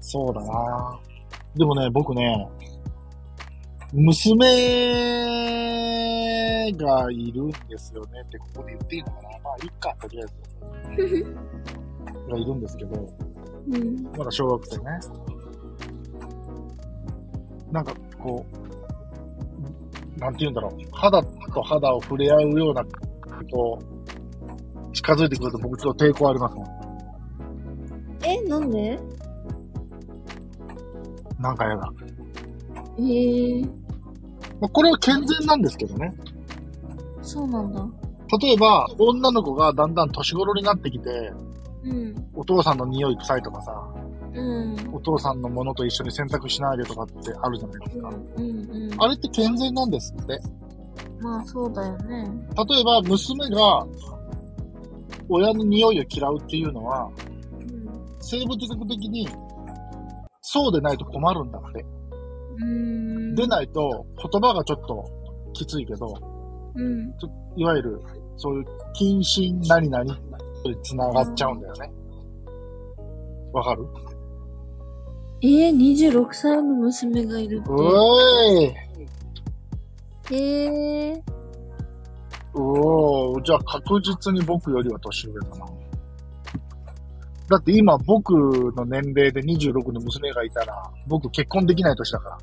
[0.00, 0.98] そうだな
[1.56, 2.48] でもね、僕ね、
[3.92, 4.46] 娘
[6.72, 10.26] がいるんですよねってここで言っていいのかなまあ、いっか、とりあ
[10.98, 11.24] えず。
[12.28, 13.08] がいるんですけど、
[13.70, 14.02] うん。
[14.16, 14.84] まだ小学生ね。
[17.72, 18.67] なんか、こう、
[20.18, 20.72] なんて言うんだろう。
[20.92, 22.90] 肌と肌を触れ合うようなこ
[23.50, 23.78] とを
[24.92, 26.66] 近づいてくると僕ちょっと抵抗ありますもん。
[28.24, 28.98] え、なんで？
[31.38, 31.92] なんか嫌だ。
[32.98, 33.62] ええ
[34.60, 36.12] まあ、これは健全なんですけどね。
[37.22, 37.86] そうなんだ。
[38.40, 41.32] 例えば、女の子がだんだん年頃になってきて、
[41.84, 42.28] うん。
[42.34, 43.97] お父さんの匂い臭いとかさ、うん。
[44.92, 48.08] お父さんのものと一緒に洗濯しないでとかってあるじゃないですか。
[48.08, 49.02] うんうん。
[49.02, 50.38] あれって健全なんですって。
[51.20, 52.24] まあそうだよね。
[52.68, 53.86] 例えば、娘が
[55.28, 57.10] 親の匂いを嫌うっていうのは、
[58.20, 59.28] 生物学的に
[60.42, 61.84] そうでないと困るんだって。
[62.60, 63.34] うん。
[63.34, 65.04] でないと言葉がちょっと
[65.52, 66.06] きついけど、
[66.74, 67.14] うん。
[67.56, 68.00] いわゆる
[68.36, 68.64] そういう
[68.94, 70.12] 謹慎何々に
[70.82, 71.90] 繋がっちゃうんだよね。
[73.52, 73.86] わかる？
[75.40, 77.70] えー、26歳の娘がいるって。
[77.70, 78.88] うー
[80.34, 85.66] いえー、おー、じゃあ確実に僕よりは年上だな。
[87.48, 88.30] だって今僕
[88.76, 92.38] の年齢で26の娘がいたら、僕結婚できない年だから。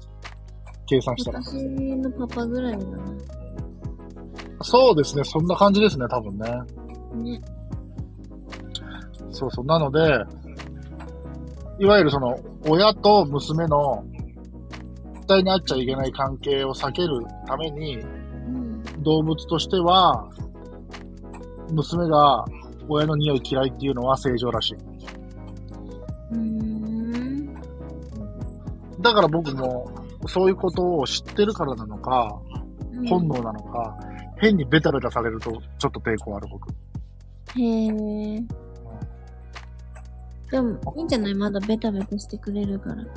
[0.88, 1.42] 計算したら。
[1.42, 1.56] 私
[1.98, 2.98] のパパぐらいだな。
[4.62, 6.50] そうですね、そんな感じですね、多分ね。
[7.16, 7.42] ね。
[9.32, 9.66] そうそう。
[9.66, 10.00] なので、
[11.80, 14.04] いわゆるその、親と娘の、
[15.14, 18.04] 絶対に会っちゃいけない関係を避けるために、う
[18.50, 18.84] ん。
[19.04, 20.30] 動物としては、
[21.72, 22.46] 娘が
[22.88, 24.76] 親の匂い嫌いっていうのは正常らしい。
[26.32, 27.54] うーん。
[29.02, 29.92] だから僕も、
[30.28, 32.40] そういうことを知ってるからなのか、
[32.94, 33.98] うん本能なのか、
[34.38, 36.70] 変にベタベタされると、ちょっと抵抗ある僕。
[37.60, 37.86] へ
[38.36, 38.65] え。
[40.52, 41.36] でも、いいんじゃない？
[41.36, 43.04] まだベタベタしてくれるから。
[43.04, 43.08] い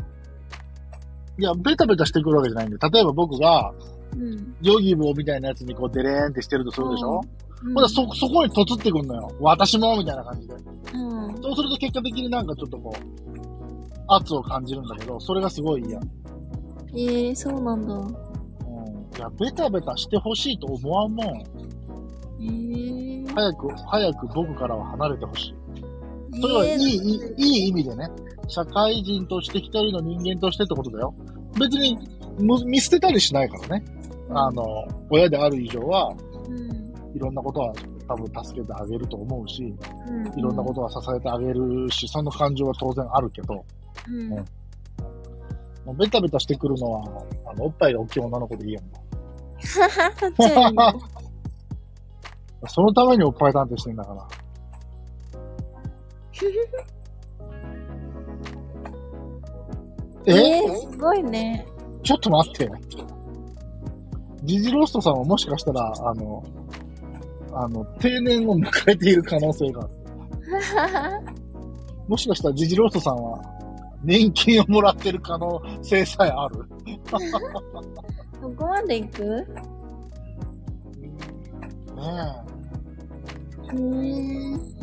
[1.36, 3.72] や、ベタベタしてくるわけじゃないんで、例えば僕が、
[4.12, 4.56] うん。
[4.62, 7.20] ヨギボーみたいなやつにこうデレーンってしてるとするでしょ、
[7.62, 7.74] うん。
[7.74, 9.30] ほら、そ、そこに突ってくんのよ。
[9.40, 10.54] 私もみたいな感じで。
[10.54, 11.42] うん。
[11.42, 12.98] そうすると結果的になんかちょっとこう、
[14.08, 15.98] 圧を感じるんだけど、それがすごい嫌。
[15.98, 16.04] うん。
[16.98, 17.94] ええー、そうなんだ。
[19.18, 21.26] いや、ベタベタしてほしいと思わんもん。
[21.26, 21.42] え
[22.40, 23.34] えー。
[23.34, 25.54] 早く、早く僕からは離れてほしい。
[26.40, 28.08] それはいい、えーいい、意味でね。
[28.48, 31.14] 社会人として一人の人間としてってことだよ。
[31.58, 31.98] 別に、
[32.38, 33.84] む見捨てたりしないからね。
[34.30, 36.14] あの、親である以上は、
[36.48, 37.16] うん。
[37.16, 37.72] いろんなことは
[38.06, 39.74] 多分助けてあげると思うし、
[40.08, 40.38] うん。
[40.38, 43.64] いろんなことは支えてあげるし、その感情は当然あるけど、
[44.08, 44.28] うん。
[44.30, 44.44] も
[45.88, 47.02] うベタベタしてくるのは、
[47.46, 48.84] あの、おっぱいが大きい女の子でいいやん。
[52.68, 54.26] そのためにおっぱい探偵してんだから。
[60.26, 60.32] え？
[60.32, 61.66] えー、すごいね。
[62.02, 62.70] ちょっと待って。
[64.44, 66.42] ジジローストさんはもしかしたら、あの、
[67.52, 69.90] あの、定年を迎えている可能性がある。
[72.08, 73.40] もしかしたらジジローストさんは、
[74.02, 76.64] 年金をもらってる可能性さえある。
[78.40, 79.22] そこまで行く？
[79.24, 79.44] ね
[83.72, 84.60] うーん。
[84.74, 84.77] え。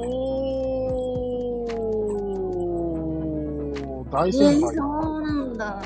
[0.00, 4.82] おー、大えー、先輩だ。
[4.82, 4.86] そ
[5.18, 5.82] うなんだ。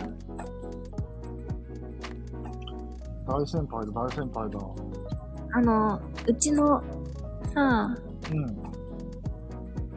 [3.27, 4.59] 大先輩だ、大先輩だ。
[5.55, 6.83] あの、うちの、
[7.55, 7.97] さ、
[8.31, 8.57] うん。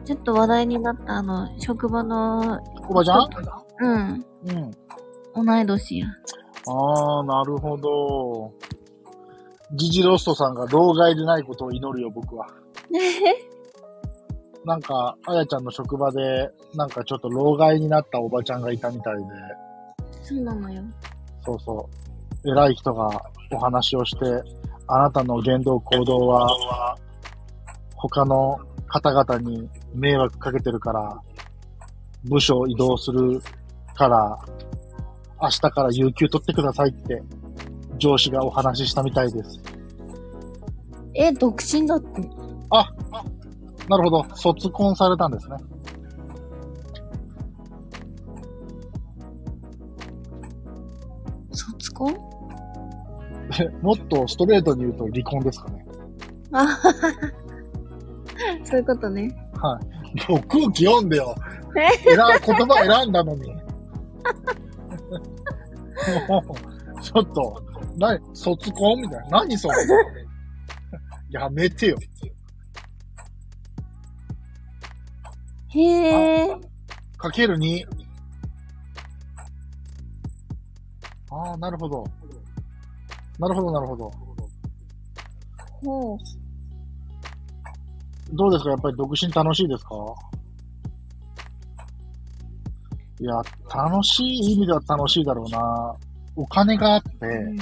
[0.04, 3.28] ちょっと話題になったあの、職場の、おばちゃん？
[3.80, 4.52] うん、う
[5.42, 5.44] ん。
[5.46, 6.06] 同い年や。
[6.68, 8.52] ああ、なるほど。
[9.74, 12.46] ジジロストさんが老害でないことを祈るよ、僕は。
[14.66, 19.22] なんか、あやちゃんの職場で、なんかちょっと老害になったおばちゃんがいたみたいで、
[20.22, 20.82] そうなのよ。
[21.44, 21.88] そうそ
[22.44, 22.50] う。
[22.50, 23.08] 偉い人が
[23.52, 24.24] お話をして、
[24.88, 26.96] あなたの言動行動は、
[27.94, 28.58] 他の
[28.88, 31.16] 方々に迷惑かけてるから、
[32.24, 33.40] 部署を移動する
[33.94, 34.36] から、
[35.40, 37.22] 明日から有給取ってくださいって、
[37.98, 39.60] 上司がお話ししたみたいです。
[41.14, 42.28] え、独身だって。
[42.70, 42.92] あ、
[43.88, 44.26] なるほど。
[44.34, 45.56] 卒婚されたんですね。
[51.52, 52.14] 卒婚？
[53.80, 55.86] もっとストレートに言うと離婚ですかね。
[56.52, 56.92] あははは
[58.64, 59.34] そういうことね。
[59.54, 60.30] はい。
[60.32, 61.34] もう空気読んでよ。
[61.74, 63.52] 選言葉選んだのに。
[66.28, 66.42] も
[66.98, 67.62] う、ちょっと、
[67.96, 69.00] な、卒婚？
[69.02, 69.38] みたいな。
[69.40, 69.74] 何それ？
[71.30, 71.96] やめてよ。
[75.80, 76.56] へえ。
[77.18, 77.84] かける2。
[81.30, 82.04] ああ、なるほど。
[83.38, 84.10] なるほど、なるほど。
[85.84, 86.18] ほう。
[88.32, 88.70] どうですか？
[88.70, 89.94] やっぱり独身楽しいですか？
[93.20, 93.34] いや、
[93.74, 95.94] 楽しい意味では楽しいだろうな。
[96.34, 97.56] お金があって、うん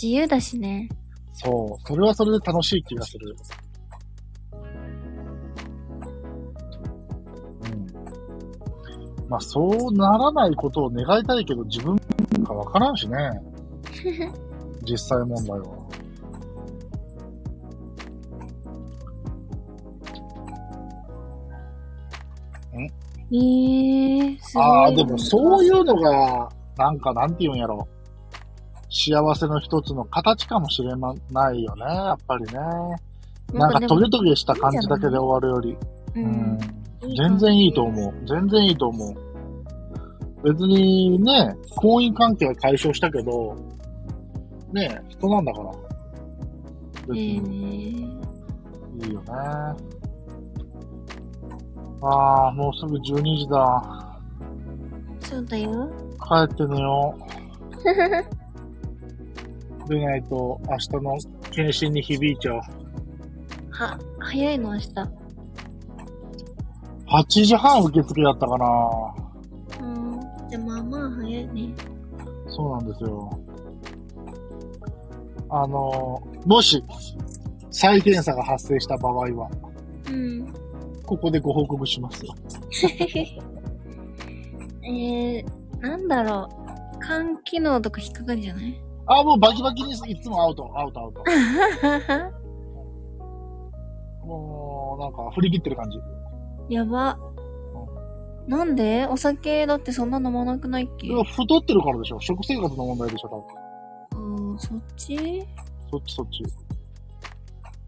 [0.00, 0.88] 自由だしね。
[1.32, 3.36] そう、それはそれで楽しい気がする。
[9.28, 11.98] まあ、そうならないことを願いたいけど、自分
[12.44, 13.16] かわからんしね。
[14.82, 15.84] 実際問題は。
[23.32, 24.64] えー、すごい。
[24.64, 27.88] ああ、でもそういうのが、なんかなんて言うんやろ。
[28.90, 32.52] 幸せの一つの形かもしれないよね、やっぱりね。
[33.52, 35.76] なんかトゲトゲした感じだけで終わるより。
[36.14, 36.58] ううんん。
[37.16, 38.14] 全然いいと思う。
[38.26, 39.14] 全然いいと思う。
[40.44, 43.56] 別にね、婚姻関係は解消したけど、
[44.72, 45.70] ね、人なんだから。
[47.08, 49.26] 別えにー、いいよね。
[52.02, 54.20] ああ、もうすぐ12時だ。
[55.20, 55.90] そうだよ。
[56.18, 57.24] 帰って寝よう。
[59.88, 61.18] でないと明日の
[61.50, 62.60] 検診に響いちゃう。
[63.70, 65.23] は、早いの明日。
[67.22, 69.14] 8時半受付だったかな
[69.80, 70.20] うん。
[70.48, 71.74] じゃあまあまあ早いね。
[72.48, 73.30] そうなんですよ。
[75.50, 76.82] あの、もし、
[77.70, 79.50] 再検査が発生した場合は、
[80.08, 80.46] うん。
[81.06, 82.32] ここでご報告しますよ。
[84.82, 85.44] えー、
[85.80, 86.54] なんだろう。
[87.06, 88.80] 肝機能とか引っかかるんじゃない？
[89.06, 91.22] あ、もうバキバキにいつもアウト、アウト、アウト。
[94.26, 95.98] もう、なんか振り切ってる感じ。
[96.68, 97.18] やば。
[98.46, 99.06] なんで？
[99.06, 101.06] お酒だってそんな飲まなくないっけ？
[101.06, 103.28] いや太ってるからでしょ食生活の問題でしょ、
[104.12, 104.50] 多分。
[104.50, 105.46] うん、そっち？
[105.90, 106.44] そっちそっち。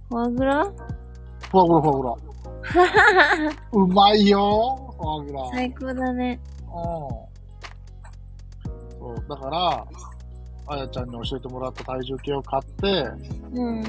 [0.08, 0.64] フォアグラ？
[0.64, 2.32] フォアグラ、フォアグラ。
[3.72, 5.50] うまいよフォアグラ。
[5.52, 6.40] 最高だね。
[6.62, 6.72] うん。
[8.98, 9.86] そう、だから、
[10.68, 13.04] あやちゃんに教えてもらった体重計を買って、
[13.52, 13.82] うん。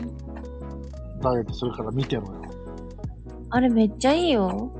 [1.22, 2.42] ダイエットするから見てろよ。
[3.50, 4.72] あれめっちゃいいよ。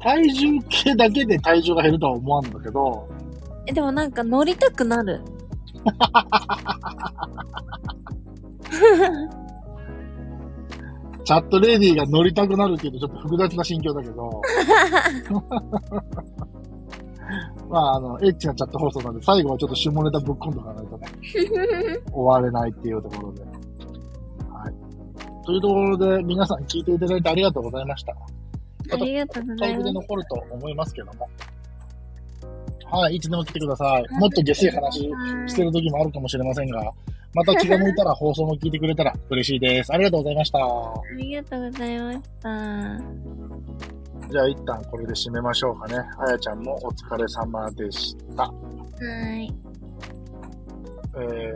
[0.00, 3.08] 体重計だけで体重が減るとは思わんだけど、
[3.66, 5.20] え、でもなんか乗りたくなる。
[11.24, 14.40] チャットレディが乗りたくなるっていうとちょっと複雑な心境だけど、
[17.68, 21.06] まあ、あの、エッチなチャット放送なんで、最後はちょっと下ネタぶっ込んどかないとね、
[22.10, 23.44] 終われないっていうところで。
[25.48, 25.52] はい。
[25.52, 28.12] というところで、皆さん聞いていただいてありがとうございました。
[28.92, 29.92] ありがとうございます。
[29.92, 31.28] 残ると思いますけども。
[32.90, 34.14] はい、いつでも来てください。
[34.14, 35.00] もっと下水話
[35.46, 36.92] してる時もあるかもしれませんが、
[37.34, 39.92] また気が向いたら 放送も聞いてくれたら嬉しいです。
[39.92, 40.58] ありがとうございました。
[40.58, 43.00] ありがとうございました。
[44.30, 45.96] じゃあ一旦これで締めましょうかね。
[46.18, 48.44] あやちゃんもお疲れ様でした。
[48.44, 48.52] は
[49.36, 49.54] い。
[51.20, 51.52] え